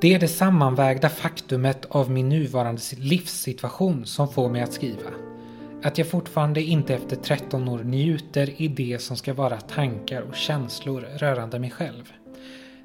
[0.03, 5.11] Det är det sammanvägda faktumet av min nuvarande livssituation som får mig att skriva.
[5.83, 10.35] Att jag fortfarande inte efter 13 år njuter i det som ska vara tankar och
[10.35, 12.13] känslor rörande mig själv.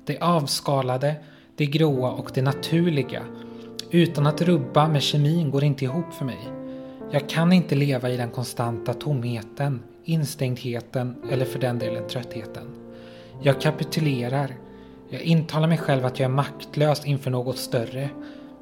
[0.05, 1.15] Det avskalade,
[1.55, 3.21] det gråa och det naturliga
[3.91, 6.49] utan att rubba med kemin går inte ihop för mig.
[7.11, 12.67] Jag kan inte leva i den konstanta tomheten, instängdheten eller för den delen tröttheten.
[13.41, 14.66] Jag kapitulerar.
[15.09, 18.09] Jag intalar mig själv att jag är maktlös inför något större.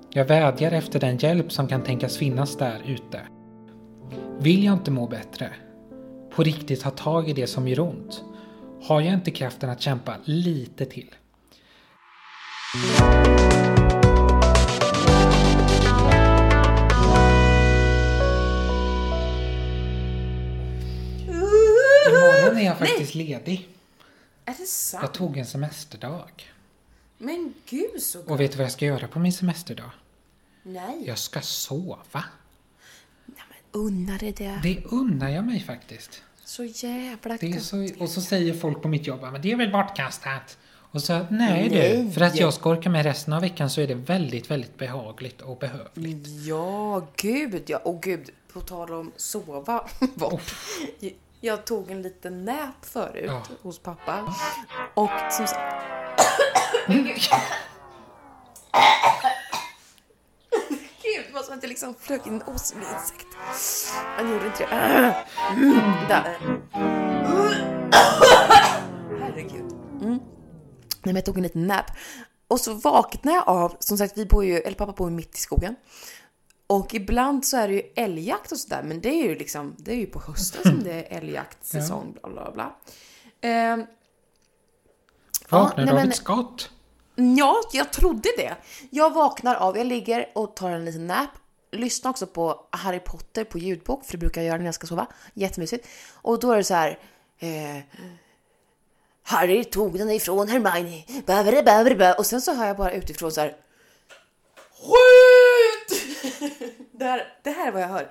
[0.10, 3.22] Jag vädjar efter den hjälp som kan tänkas finnas där ute.
[4.40, 5.50] Vill jag inte må bättre?
[6.36, 8.24] På riktigt ha tag i det som gör ont?
[8.84, 11.16] Har jag inte kraften att kämpa lite till?
[22.08, 23.70] Imorgon är jag faktiskt ledig.
[24.46, 25.04] Är det sant?
[25.04, 26.54] Jag tog en semesterdag.
[27.18, 28.40] Men gud så Och gott.
[28.40, 29.90] vet du vad jag ska göra på min semesterdag?
[30.64, 31.04] Nej.
[31.08, 32.24] Jag ska sova.
[33.26, 34.60] Nej, men unna dig det.
[34.64, 36.22] Det unnar jag mig faktiskt.
[36.44, 39.56] Så jävla Det är så, och så säger folk på mitt jobb men det är
[39.56, 40.58] väl bortkastat.
[40.92, 42.04] Och så nej, Nej.
[42.06, 44.78] du, för att jag ska orka med resten av veckan så är det väldigt, väldigt
[44.78, 46.28] behagligt och behövligt.
[46.46, 47.78] Ja, gud ja.
[47.78, 49.88] Och gud, på tal om sova.
[50.16, 50.40] vad-
[51.46, 53.44] Jag tog en liten nap förut Ja.
[53.62, 54.34] hos pappa.
[54.94, 55.86] Och som sagt...
[61.04, 63.28] Gud, var som att det liksom flög in en osynlig insekt.
[64.18, 65.16] Han gjorde inte det.
[65.52, 66.38] Mm, där.
[69.20, 69.72] Herregud.
[71.04, 71.86] men jag tog en liten nap.
[72.48, 75.38] Och så vaknade jag av, som sagt, vi bor ju, eller pappa bor ju mitt
[75.38, 75.76] i skogen.
[76.68, 79.92] Och ibland så är det ju älgjakt och sådär, men det är ju liksom, det
[79.92, 82.76] är ju på hösten som det är älgjaktsäsong, bla bla bla.
[83.50, 83.78] Eh,
[85.50, 86.70] Vaknar nej, du av ett skott?
[87.16, 88.56] Ja, jag trodde det.
[88.90, 91.30] Jag vaknar av, jag ligger och tar en liten nap.
[91.72, 94.88] Lyssnar också på Harry Potter på ljudbok, för det brukar jag göra när jag ska
[94.88, 95.08] sova.
[95.34, 95.88] Jättemysigt.
[96.22, 97.00] Och då är det så här...
[97.40, 97.84] Eh,
[99.24, 101.04] Harry tog den ifrån Hermione.
[101.26, 102.14] Bävere, bävere, bä.
[102.14, 103.56] Och sen så hör jag bara utifrån så här...
[104.72, 105.55] Skjut!
[106.92, 108.10] det, här, det här är vad jag hör.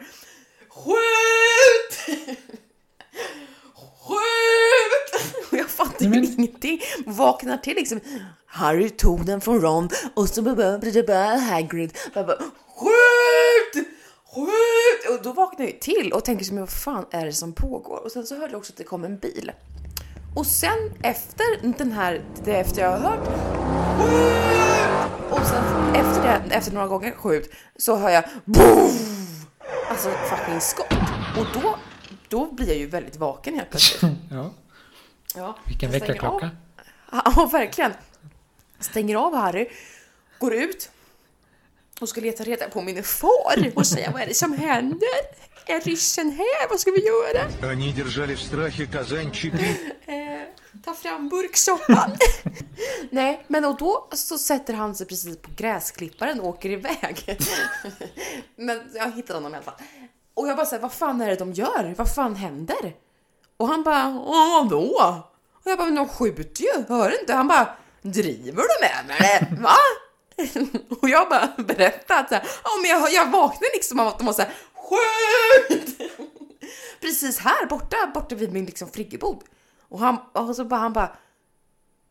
[0.69, 2.19] Skjut!
[3.75, 5.49] Skjut!
[5.53, 6.81] Och jag fattar Men- ingenting.
[7.07, 8.01] Vaknar till liksom.
[8.47, 10.43] Harry tog den från Ron och så
[11.39, 11.99] Hagrid.
[12.15, 12.39] Bara,
[12.77, 13.87] Skjut!
[14.35, 15.11] Skjut!
[15.19, 18.05] Och då vaknar jag till och tänker så men vad fan är det som pågår?
[18.05, 19.53] Och sen så hörde jag också att det kom en bil.
[20.37, 23.29] Och sen efter den här, det efter jag har hört
[23.99, 25.31] skjut!
[25.31, 28.91] Och sen efter det, efter några gånger skjut, så hör jag boom!
[29.89, 30.93] Alltså fucking skott.
[31.39, 31.79] Och då,
[32.29, 34.13] då blir jag ju väldigt vaken helt plötsligt.
[34.31, 34.51] Ja.
[35.37, 36.51] Ja, Vilken jag stänger väckarklocka.
[37.13, 37.23] av.
[37.37, 37.93] Ja, verkligen.
[38.81, 39.69] Stänger av Harry,
[40.39, 40.91] går ut
[42.01, 45.09] och ska leta reda på min far och säga vad är det som händer?
[45.67, 46.69] Är ryssen här?
[46.71, 47.45] Vad ska vi göra?
[50.85, 52.11] Ta fram burksoppan!
[53.11, 57.39] Nej, men och då så sätter han sig precis på gräsklipparen och åker iväg.
[58.57, 59.81] men jag hittade honom i alla fall.
[60.35, 61.95] Och jag bara såhär, vad fan är det de gör?
[61.99, 62.97] Vad fan händer?
[63.57, 65.25] Och han bara, vadå?
[65.55, 67.35] Och jag bara, men de skjuter ju, hör inte?
[67.35, 69.61] Han bara, driver du med mig?
[69.63, 69.77] Va?
[71.01, 74.27] och jag bara berättar att såhär, ja men jag, jag vaknade liksom av att de
[74.27, 75.99] var såhär, skjut!
[77.01, 79.45] precis här borta, borta vid min liksom friggebod.
[79.95, 81.17] Och han, och så bara, han bara,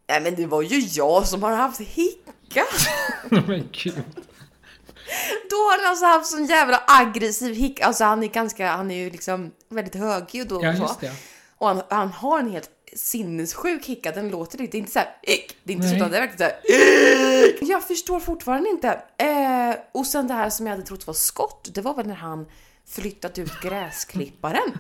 [0.08, 2.64] nej men det var ju jag som har haft hicka.
[3.30, 4.04] Men gud.
[5.50, 7.86] Då har han alltså haft sån jävla aggressiv hicka.
[7.86, 11.08] Alltså han är ganska, han är ju liksom väldigt högljudd och Ja, så.
[11.58, 14.12] Och han, han har en helt sinnessjuk hicka.
[14.12, 15.58] Den låter inte, det är inte såhär ick.
[15.64, 17.70] Det är inte så, utan det är verkligen såhär ick.
[17.70, 19.02] Jag förstår fortfarande inte.
[19.18, 21.70] Eh, och sen det här som jag hade trott var skott.
[21.74, 22.46] Det var väl när han
[22.88, 24.72] flyttat ut gräsklipparen.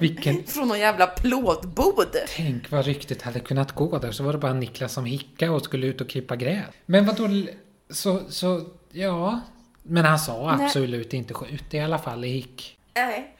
[0.00, 2.16] Vilken- Från någon jävla plåtbod.
[2.36, 4.12] Tänk vad ryktet hade kunnat gå där.
[4.12, 6.64] Så var det bara Niklas som hickade och skulle ut och klippa gräs.
[6.86, 7.28] Men vadå?
[7.90, 9.40] Så, så, ja.
[9.82, 10.66] Men han sa Nej.
[10.66, 12.78] absolut inte skjut i alla fall i hick.
[12.94, 13.36] Nej.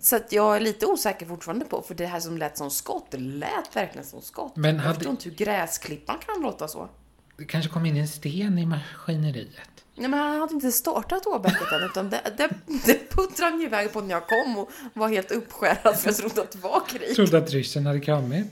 [0.00, 3.06] Så att jag är lite osäker fortfarande på, för det här som lät som skott,
[3.10, 4.56] det lät verkligen som skott.
[4.56, 6.88] Men Jag hade- förstår inte hur gräsklipparen kan låta så.
[7.36, 9.84] Det kanske kom in en sten i maskineriet.
[9.98, 12.48] Nej, men han hade inte startat åbäcket än, utan det, det,
[12.86, 16.16] det puttrade han ju iväg på när jag kom och var helt uppskärrad för jag
[16.16, 17.14] trodde att det var krig.
[17.16, 18.46] Trodde att ryssen hade kommit.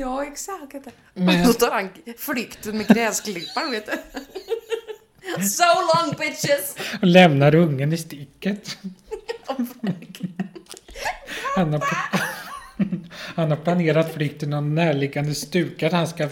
[0.00, 0.74] Ja, exakt.
[1.14, 3.96] Men- då tar han flykten med gräsklipparen, vet du.
[5.48, 6.74] So long bitches!
[7.00, 8.78] Och lämnar ungen i sticket.
[11.56, 11.82] Han har,
[13.36, 16.28] han har planerat flykt till någon närliggande stuga där han ska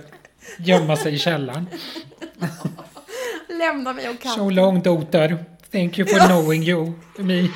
[0.59, 1.67] gömma sig i källaren.
[3.49, 4.55] Lämna mig och So katten.
[4.55, 5.45] long daughter.
[5.73, 6.93] Thank you for knowing you.
[7.19, 7.49] Me.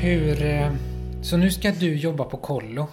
[0.00, 0.42] Hur...
[0.42, 0.72] eh,
[1.22, 2.86] Så nu ska du jobba på kollo?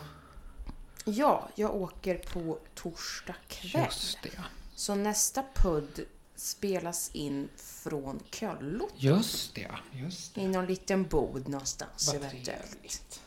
[1.05, 3.83] Ja, jag åker på torsdag kväll.
[3.85, 4.29] Just det.
[4.75, 5.99] Så nästa pudd
[6.35, 8.93] spelas in från Köllot.
[8.97, 9.67] Just det.
[9.91, 10.41] Just det.
[10.41, 12.45] I någon liten bod någonstans Vad eventuellt.
[12.71, 13.21] trevligt.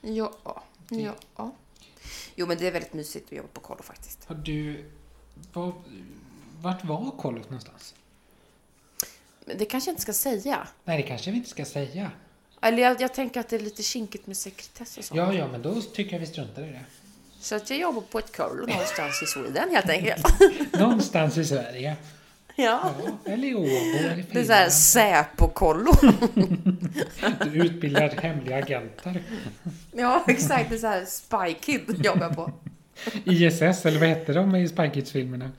[0.00, 1.52] Ja, ja.
[2.34, 4.24] Jo men det är väldigt mysigt att jobba på kollo faktiskt.
[4.24, 4.84] Har du...
[5.52, 5.72] Var,
[6.60, 7.94] vart var kollot någonstans?
[9.44, 10.68] Men det kanske jag inte ska säga.
[10.84, 12.10] Nej, det kanske vi inte ska säga.
[12.60, 15.18] Eller jag, jag tänker att det är lite kinkigt med sekretess och sånt.
[15.18, 16.84] Ja, ja, men då tycker jag vi struntar i det.
[17.40, 20.26] Så att jag jobbar på ett kollo någonstans i Sweden helt enkelt.
[20.72, 21.96] Någonstans i Sverige.
[22.56, 22.90] Ja.
[23.24, 24.72] Ja, eller i Åbo eller Det är så här Finland.
[24.72, 25.92] Säpo-kollo.
[27.44, 29.22] Du utbildar hemliga agenter.
[29.92, 30.68] ja, exakt.
[30.70, 32.52] Det är så här Spy Kid jobbar på.
[33.24, 35.50] ISS, eller vad hette de i Spy Kids-filmerna?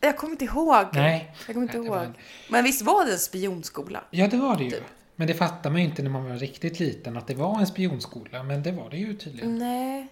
[0.00, 0.84] Jag kommer inte ihåg.
[0.92, 1.34] Nej.
[1.46, 1.96] Jag kommer inte Nej, ihåg.
[1.96, 2.14] en-
[2.50, 4.04] Men visst var det en spionskola?
[4.10, 4.70] Ja, det var det ju.
[4.70, 4.82] Typ.
[5.16, 7.66] Men det fattar man ju inte när man var riktigt liten att det var en
[7.66, 8.42] spionskola.
[8.42, 9.58] Men det var det ju tydligen.
[9.58, 10.06] Nej.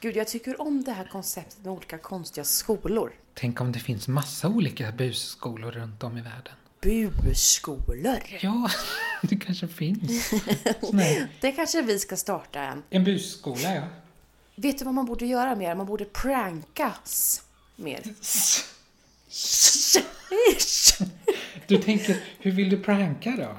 [0.00, 3.12] Gud, jag tycker om det här konceptet med olika konstiga skolor.
[3.34, 6.54] Tänk om det finns massa olika busskolor runt om i världen.
[7.24, 8.22] Busskolor.
[8.40, 8.70] Ja,
[9.22, 10.32] det kanske finns.
[10.92, 11.26] Nej.
[11.40, 12.82] Det kanske vi ska starta en.
[12.90, 13.82] En busskola, ja.
[14.54, 15.74] Vet du vad man borde göra mer?
[15.74, 17.42] Man borde prankas
[17.76, 18.02] mer.
[21.66, 23.58] Du tänker, hur vill du pranka då?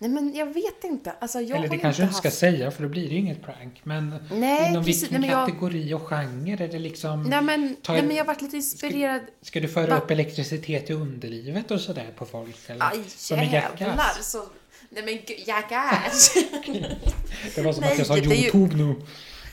[0.00, 1.12] Nej men jag vet inte.
[1.20, 2.38] Alltså jag Eller det kanske du inte inte ska haft...
[2.38, 3.80] säga för då blir det ju inget prank.
[3.84, 5.02] Men Nej, inom precis.
[5.02, 7.22] vilken Nej, men jag- kategori och genre är det liksom...
[7.22, 9.20] Nej men, Ta- nej men jag varit lite inspirerad.
[9.42, 9.98] Ska du föra Va?
[9.98, 12.56] upp elektricitet i underlivet och sådär på folk?
[12.66, 12.84] Eller?
[12.90, 14.44] Aj Som jävlar så...
[14.90, 16.34] Nej men gud, Jackass!
[17.54, 18.94] Det var som Nej, att jag sa är ju- Youtube nu.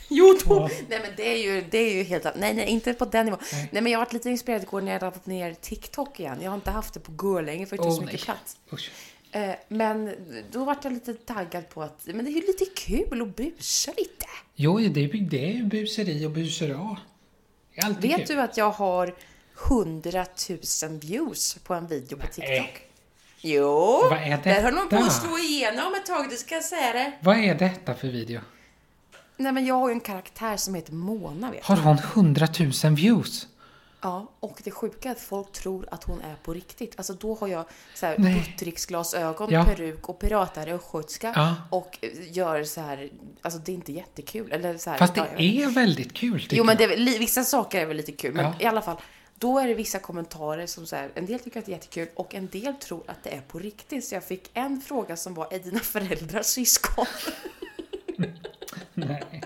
[0.10, 0.56] Youtube!
[0.56, 0.70] Ja.
[0.90, 2.24] Nej men det är ju, det är ju helt...
[2.36, 3.40] Nej nej, inte på den nivån.
[3.52, 3.70] Nej.
[3.72, 6.38] Nej, men jag har varit lite inspirerad igår när jag laddat ner TikTok igen.
[6.42, 8.26] Jag har inte haft det på gå länge för det tar Åh, så mycket nej.
[8.26, 8.58] plats.
[8.74, 8.92] Usch.
[9.36, 10.16] Eh, men
[10.52, 13.92] då vart jag lite taggad på att men det är ju lite kul att busa
[13.98, 14.26] lite.
[14.56, 16.98] Jo, det är, det är ju buseri och busera.
[18.00, 18.26] Vet kul.
[18.28, 19.16] du att jag har
[19.70, 22.46] 100 000 views på en video på TikTok?
[22.48, 22.74] Nej.
[23.42, 24.02] Jo!
[24.10, 25.08] Vad är Där höll man på detta?
[25.08, 27.12] att slå igenom ett tag, det ska jag säga det.
[27.22, 28.42] Vad är detta för video?
[29.38, 31.74] Nej men jag har ju en karaktär som heter Mona vet du.
[31.74, 32.48] Har hon 100
[32.84, 33.48] 000 views?
[34.06, 36.94] Ja, och det sjuka är att folk tror att hon är på riktigt.
[36.98, 37.66] Alltså då har jag
[37.96, 39.66] så här buttricksglasögon, Ja.
[39.66, 41.56] peruk och piratare och östgötska Ja.
[41.70, 43.10] och eh, gör så här,
[43.42, 44.52] alltså det är inte jättekul.
[44.52, 47.82] Eller så här, Fast det ja, är väldigt kul Jo men det är, vissa saker
[47.82, 48.98] är väl lite kul, men i alla fall.
[49.36, 52.08] Då är det vissa kommentarer som så här, en del tycker att det är jättekul
[52.16, 54.06] och en del tror att det är på riktigt.
[54.06, 57.06] Så jag fick en fråga som var, är dina föräldrar syskon?
[58.94, 59.42] Nej.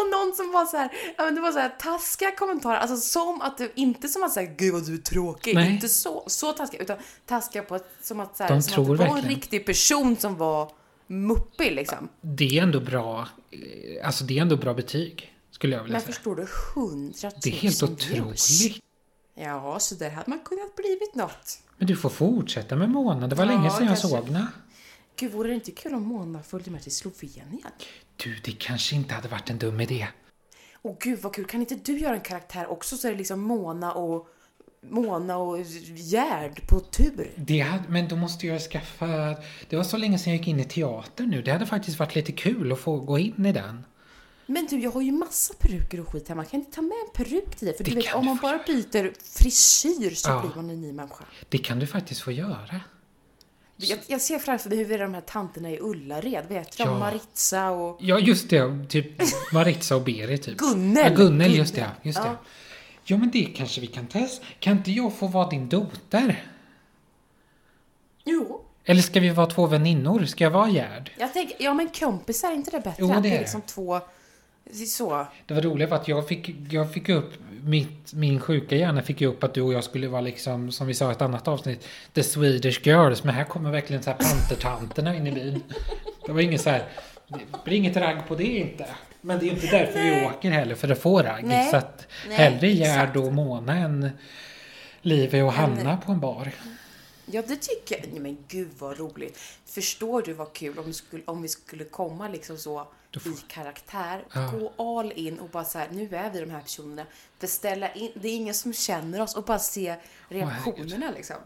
[0.00, 2.96] Och någon som var så här, ja men det var så här taskiga kommentarer, alltså
[2.96, 5.70] som att det, inte som att säga gud vad du är tråkig, Nej.
[5.72, 8.98] inte så, så taskiga, utan taskiga på att, som att, så här, De som att
[8.98, 10.70] det var en riktig person som var
[11.06, 12.08] muppig liksom.
[12.20, 15.32] Det är ändå bra, eh, alltså det är ändå bra betyg.
[15.50, 16.12] Skulle jag vilja Men säga.
[16.14, 18.82] förstår du, hundratusen Det är helt otroligt.
[19.34, 21.58] Ja, så där hade man kunnat blivit något.
[21.78, 23.26] Men du får fortsätta med Mona.
[23.28, 24.08] Det var Ja, länge sedan jag kanske.
[24.08, 24.46] såg henne.
[25.16, 27.70] Gud, vore det inte kul om Mona följde med till Slovenien?
[28.16, 30.08] Du, det kanske inte hade varit en dum idé.
[30.82, 33.40] Åh gud vad kul, kan inte du göra en karaktär också så är det liksom
[33.40, 34.28] Mona och
[34.90, 35.58] Mona och
[35.96, 37.30] Gerd på tur?
[37.36, 39.06] Det hade, men då måste jag skaffa...
[39.68, 41.42] Det var så länge sedan jag gick in i teater nu.
[41.42, 43.84] Det hade faktiskt varit lite kul att få gå in i den.
[44.46, 46.44] Men du, jag har ju massa peruker och skit hemma.
[46.44, 47.76] Kan jag inte ta med en peruk till dig?
[47.76, 50.40] För Det du vet, om man bara byter frisyr så Ja.
[50.40, 51.24] blir man en ny människa.
[51.48, 52.80] Det kan du faktiskt få göra.
[53.76, 56.82] Jag, jag ser framför mig hur de här tanterna i Ullared, vet du?
[56.84, 56.98] Ja.
[56.98, 58.86] Maritza och Ja, just det.
[58.88, 59.06] Typ
[59.52, 60.56] Maritza och Berit, typ.
[60.56, 61.04] Gunnel.
[61.12, 61.90] Ja, Gunnel, just det.
[62.02, 62.24] Just Ja.
[62.24, 62.36] det.
[63.04, 64.44] Ja, men det kanske vi kan testa.
[64.58, 66.44] Kan inte jag få vara din dotter?
[68.24, 68.60] Jo.
[68.84, 70.24] Eller ska vi vara två väninnor?
[70.24, 71.10] Ska jag vara Gerd?
[71.18, 72.94] Jag tänker, ja men kompisar, är inte det bättre?
[72.98, 74.00] Jo, Att det det är är liksom två,
[74.86, 75.26] så.
[75.46, 77.32] Det var roligt för att jag fick, jag fick upp
[77.66, 80.86] mitt, min sjuka hjärna fick ju upp att du och jag skulle vara liksom, som
[80.86, 83.24] vi sa i ett annat avsnitt, the Swedish girls.
[83.24, 85.62] Men här kommer verkligen så här pantertanterna in i byn.
[86.26, 86.88] Det var inget så här,
[87.28, 88.86] det blir inget ragg på det inte.
[89.20, 91.44] Men det är ju inte därför vi åker heller, för att få ragg.
[91.44, 91.70] Nej.
[91.70, 94.10] Så att Nej, hellre Gerd och Mona än
[95.02, 96.52] Live och Hanna på en bar.
[97.26, 98.12] Ja, det tycker jag.
[98.12, 99.38] Nej, men gud vad roligt.
[99.66, 102.88] Förstår du vad kul om, vi skulle, om vi skulle komma liksom så
[103.26, 104.50] i karaktär, Ja.
[104.76, 107.02] gå all in och bara så här, nu är vi de här personerna.
[107.40, 109.96] Beställa in, det är ingen som känner oss och bara se
[110.28, 111.36] reaktionerna liksom.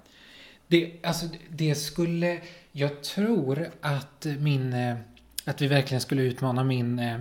[0.67, 2.41] Det, alltså, det skulle...
[2.73, 4.73] Jag tror att min...
[4.73, 4.97] eh,
[5.45, 7.19] Att vi verkligen skulle utmana min eh,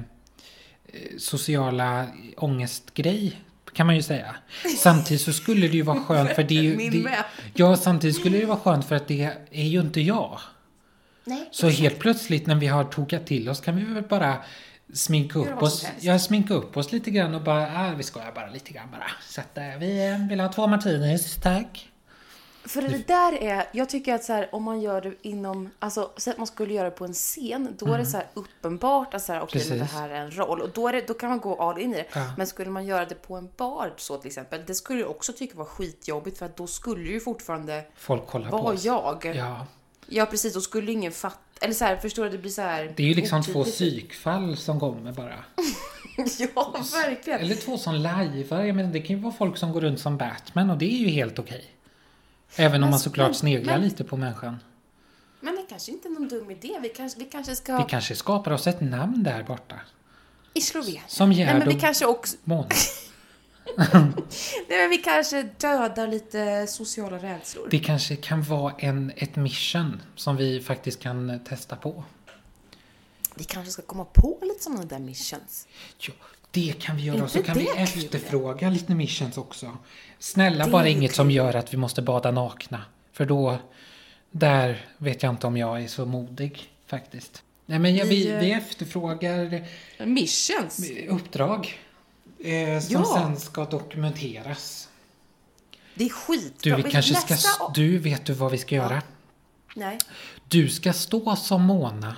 [1.17, 2.07] sociala
[2.37, 3.41] ångestgrej,
[3.73, 4.35] kan man ju säga.
[4.77, 6.77] Samtidigt så skulle det ju vara skönt för det är ju...
[6.77, 7.25] Min det.
[7.53, 10.39] Ja, samtidigt skulle det vara skönt för att det är ju inte jag.
[11.29, 14.37] Nej, Så helt plötsligt när vi har tokat till oss kan vi väl bara
[14.93, 15.85] sminka upp oss.
[15.99, 19.11] Ja, sminka upp oss lite grann och bara, ah, vi skojar bara lite grann bara.
[19.27, 21.85] Så att eh, vi eh, vill ha två martinis, tack.
[22.65, 26.11] För det där är, jag tycker att så här, om man gör det inom, alltså
[26.17, 29.13] så att man skulle göra det på en scen, då är det så här uppenbart
[29.13, 29.87] att så här, okej, men det Mm.
[30.01, 30.61] Här är en roll.
[30.61, 32.05] Och då, är det, då kan man gå all in i det.
[32.13, 32.31] Ja.
[32.37, 35.33] Men skulle man göra det på en bar så till exempel, det skulle jag också
[35.33, 38.85] tycka var skitjobbigt för att då skulle ju fortfarande Folk kollar på vara oss.
[38.85, 39.31] jag.
[39.35, 39.65] Ja.
[40.09, 42.93] Ja precis, då skulle ingen fatta, eller så här, förstår du, det blir så här.
[42.95, 43.75] Det är ju liksom två otydligt.
[43.75, 45.35] psykfall som kommer bara.
[46.39, 47.39] ja, verkligen.
[47.39, 48.63] Eller två som lajvar.
[48.63, 50.97] Jag menar, det kan ju vara folk som går runt som Batman och det är
[50.97, 51.65] ju helt okej.
[52.55, 54.59] Även om man såklart sneglar men- lite på människan.
[55.39, 56.79] Men det kanske inte är någon dum idé.
[56.81, 57.77] Vi kanske, vi kanske ska...
[57.77, 59.75] Vi kanske skapar oss ett namn där borta.
[60.53, 61.03] I Slovenien.
[61.07, 62.37] Som Nej, Gerd men vi och kanske också...
[62.43, 62.67] Mona.
[63.77, 67.67] Nej, men vi kanske dödar lite sociala rädslor.
[67.71, 72.03] Det kanske kan vara en, ett mission som vi faktiskt kan testa på.
[73.35, 75.67] Vi kanske ska komma på lite sådana där missions.
[75.99, 76.13] Ja,
[76.51, 77.23] det kan vi göra.
[77.23, 77.77] Och så kan vi kul?
[77.77, 79.77] efterfråga lite missions också.
[80.19, 81.35] Snälla, Det bara inget som kul.
[81.35, 82.81] gör att vi måste bada nakna.
[83.13, 83.57] För då,
[84.31, 87.43] där vet jag inte om jag är så modig faktiskt.
[87.65, 89.67] Nej, men ja, vi, Vi, eh, vi efterfrågar
[90.05, 90.81] Missions?
[91.09, 91.79] uppdrag
[92.43, 93.05] eh, som Ja.
[93.17, 94.89] sen ska dokumenteras.
[95.95, 96.49] Det är skitbra.
[96.61, 97.71] Du, vi Vet kanske nästa ska...
[97.75, 99.01] Du, vet du vad vi ska göra?
[99.75, 99.97] Nej.
[100.47, 102.15] Du ska stå som Mona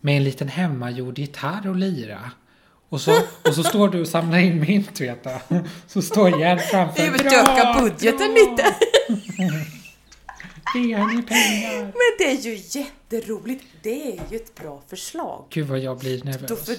[0.00, 2.30] med en liten hemmagjord gitarr och lira.
[2.88, 3.12] Och så,
[3.42, 5.64] och så står du och samlar in mynt vet du.
[5.86, 7.02] Så står Gerd framför.
[7.14, 8.74] Utöka budgeten lite.
[10.74, 11.82] Ge ni pengar.
[11.82, 13.64] Men det är ju jätteroligt.
[13.82, 15.44] Det är ju ett bra förslag.
[15.50, 16.66] Gud vad jag blir nervös.
[16.66, 16.76] för,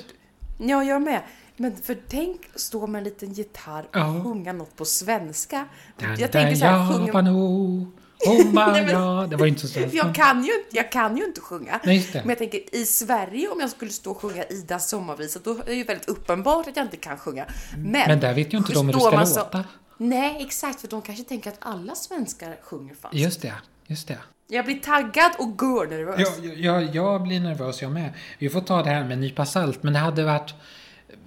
[0.57, 1.21] ja, jag med.
[1.57, 4.21] Men för tänk stå med en liten gitarr och Ja.
[4.23, 5.65] sjunga något på svenska.
[5.97, 7.07] Den jag tänker så här, sjunga...
[7.07, 7.31] Japano,
[8.25, 9.29] Homma Nej, men-.
[9.29, 11.79] Det var inte så Jag kan, ju inte, jag kan ju inte sjunga.
[11.83, 12.09] Nej.
[12.13, 15.63] Men jag tänker i Sverige om jag skulle stå och sjunga Idas sommarvisa då är
[15.65, 17.45] det ju väldigt uppenbart att jag inte kan sjunga.
[17.77, 19.63] Men, Men där vet ju inte de hur det ska så- låta.
[19.97, 23.17] Nej, exakt, för de kanske tänker att alla svenskar sjunger falskt.
[23.19, 23.53] Just det,
[23.87, 24.17] just det.
[24.47, 26.37] Jag blir taggad och görnervös.
[26.43, 28.13] Jag, jag, jag blir nervös jag med.
[28.39, 30.53] Vi får ta det här med en nypa salt, men det hade varit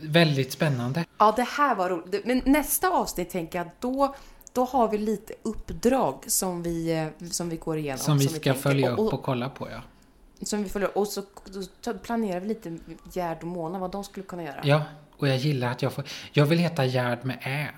[0.01, 1.05] väldigt spännande.
[1.19, 2.25] Ja, det här var roligt.
[2.25, 4.15] Men nästa avsnitt tänker jag, då,
[4.53, 7.99] då har vi lite uppdrag som vi, eh, som vi går igenom.
[7.99, 8.55] Som vi ska tänker.
[8.55, 9.83] följa upp och, och kolla på, ja.
[10.43, 11.23] Som vi följer, och så
[12.03, 12.79] planerar vi lite
[13.13, 14.61] Gerd och Mona, vad de skulle kunna göra.
[14.65, 14.83] Ja,
[15.17, 16.05] och jag gillar att jag får...
[16.33, 17.69] Jag vill heta Gerd med Ä.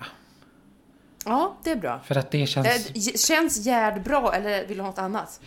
[1.25, 1.99] Ja, det är bra.
[2.05, 2.67] För att det känns...
[2.67, 5.41] Eh, Känns Gerd bra eller vill du ha något annat?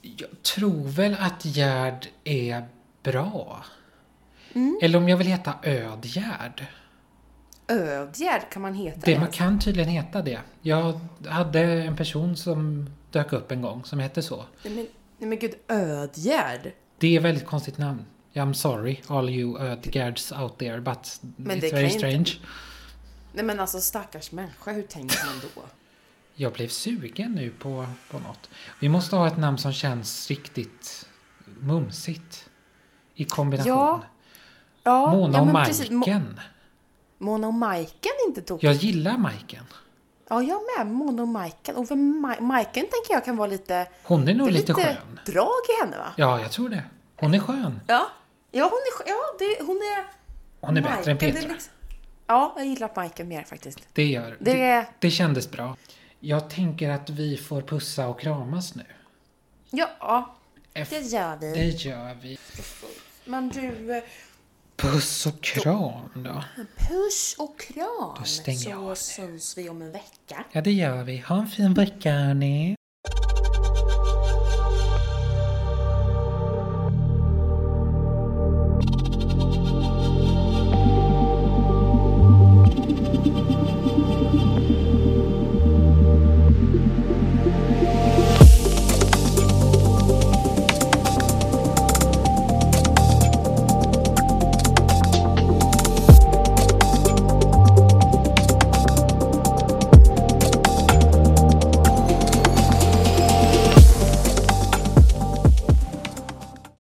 [0.00, 2.64] Jag tror väl att Gerd är
[3.02, 3.64] bra.
[4.54, 4.78] Mm.
[4.82, 6.66] Eller om jag vill heta Ödgärd.
[7.68, 9.00] Ödgärd kan man heta.
[9.04, 9.36] Det man ens.
[9.36, 10.40] kan tydligen heta det.
[10.62, 14.44] Jag hade en person som dök upp en gång som hette så.
[14.64, 14.86] Nej men,
[15.18, 16.72] nej men gud, Ödgärd?
[16.98, 18.04] Det är ett väldigt konstigt namn.
[18.32, 22.30] I'm sorry all you Ödgärds out there but Men it's very inte- strange.
[23.32, 25.62] Nej men alltså stackars människa, hur tänker man då?
[26.34, 28.48] Jag blev sugen nu på, på något.
[28.80, 31.06] Vi måste ha ett namn som känns riktigt
[31.60, 32.48] mumsigt.
[33.14, 33.68] I kombination.
[33.72, 34.02] Ja,
[34.82, 35.90] Ja, Mona ja, och precis.
[35.90, 36.40] Mo- Majken.
[37.18, 38.64] Mona och Majken är inte tokigt.
[38.64, 39.64] Jag gillar Majken.
[40.28, 40.86] Ja, jag med.
[40.86, 41.76] Mona och Majken.
[41.76, 41.96] Och
[42.42, 43.86] Majken tänker jag kan vara lite...
[44.02, 45.20] Hon är nog lite lite skön.
[45.26, 45.46] drag
[45.78, 46.12] i henne va?
[46.16, 46.82] Ja, jag tror det.
[47.16, 47.80] Hon är skön.
[47.86, 48.06] Ja.
[48.50, 49.10] Ja, hon är...
[49.10, 50.04] Ja, det, hon är...
[50.60, 51.52] Hon är bättre än Majken, det är Petra.
[51.52, 51.72] liksom-
[52.26, 53.78] Ja, jag gillar Majken mer faktiskt.
[53.92, 54.86] Det gör Det det.
[54.98, 55.76] Det kändes bra.
[56.20, 58.84] Jag tänker att vi får pussa och kramas nu.
[59.70, 60.34] Ja,
[60.72, 61.52] det gör vi.
[61.52, 62.38] det gör vi.
[63.24, 64.02] Men du, eh,
[64.76, 66.44] Puss och kram då.
[66.76, 68.14] puss och kram.
[68.18, 69.38] Då stänger jag så av nu.
[69.38, 70.44] syns vi om en vecka.
[70.52, 71.18] Ja, det gör vi.
[71.18, 72.76] Ha en fin vecka hörni.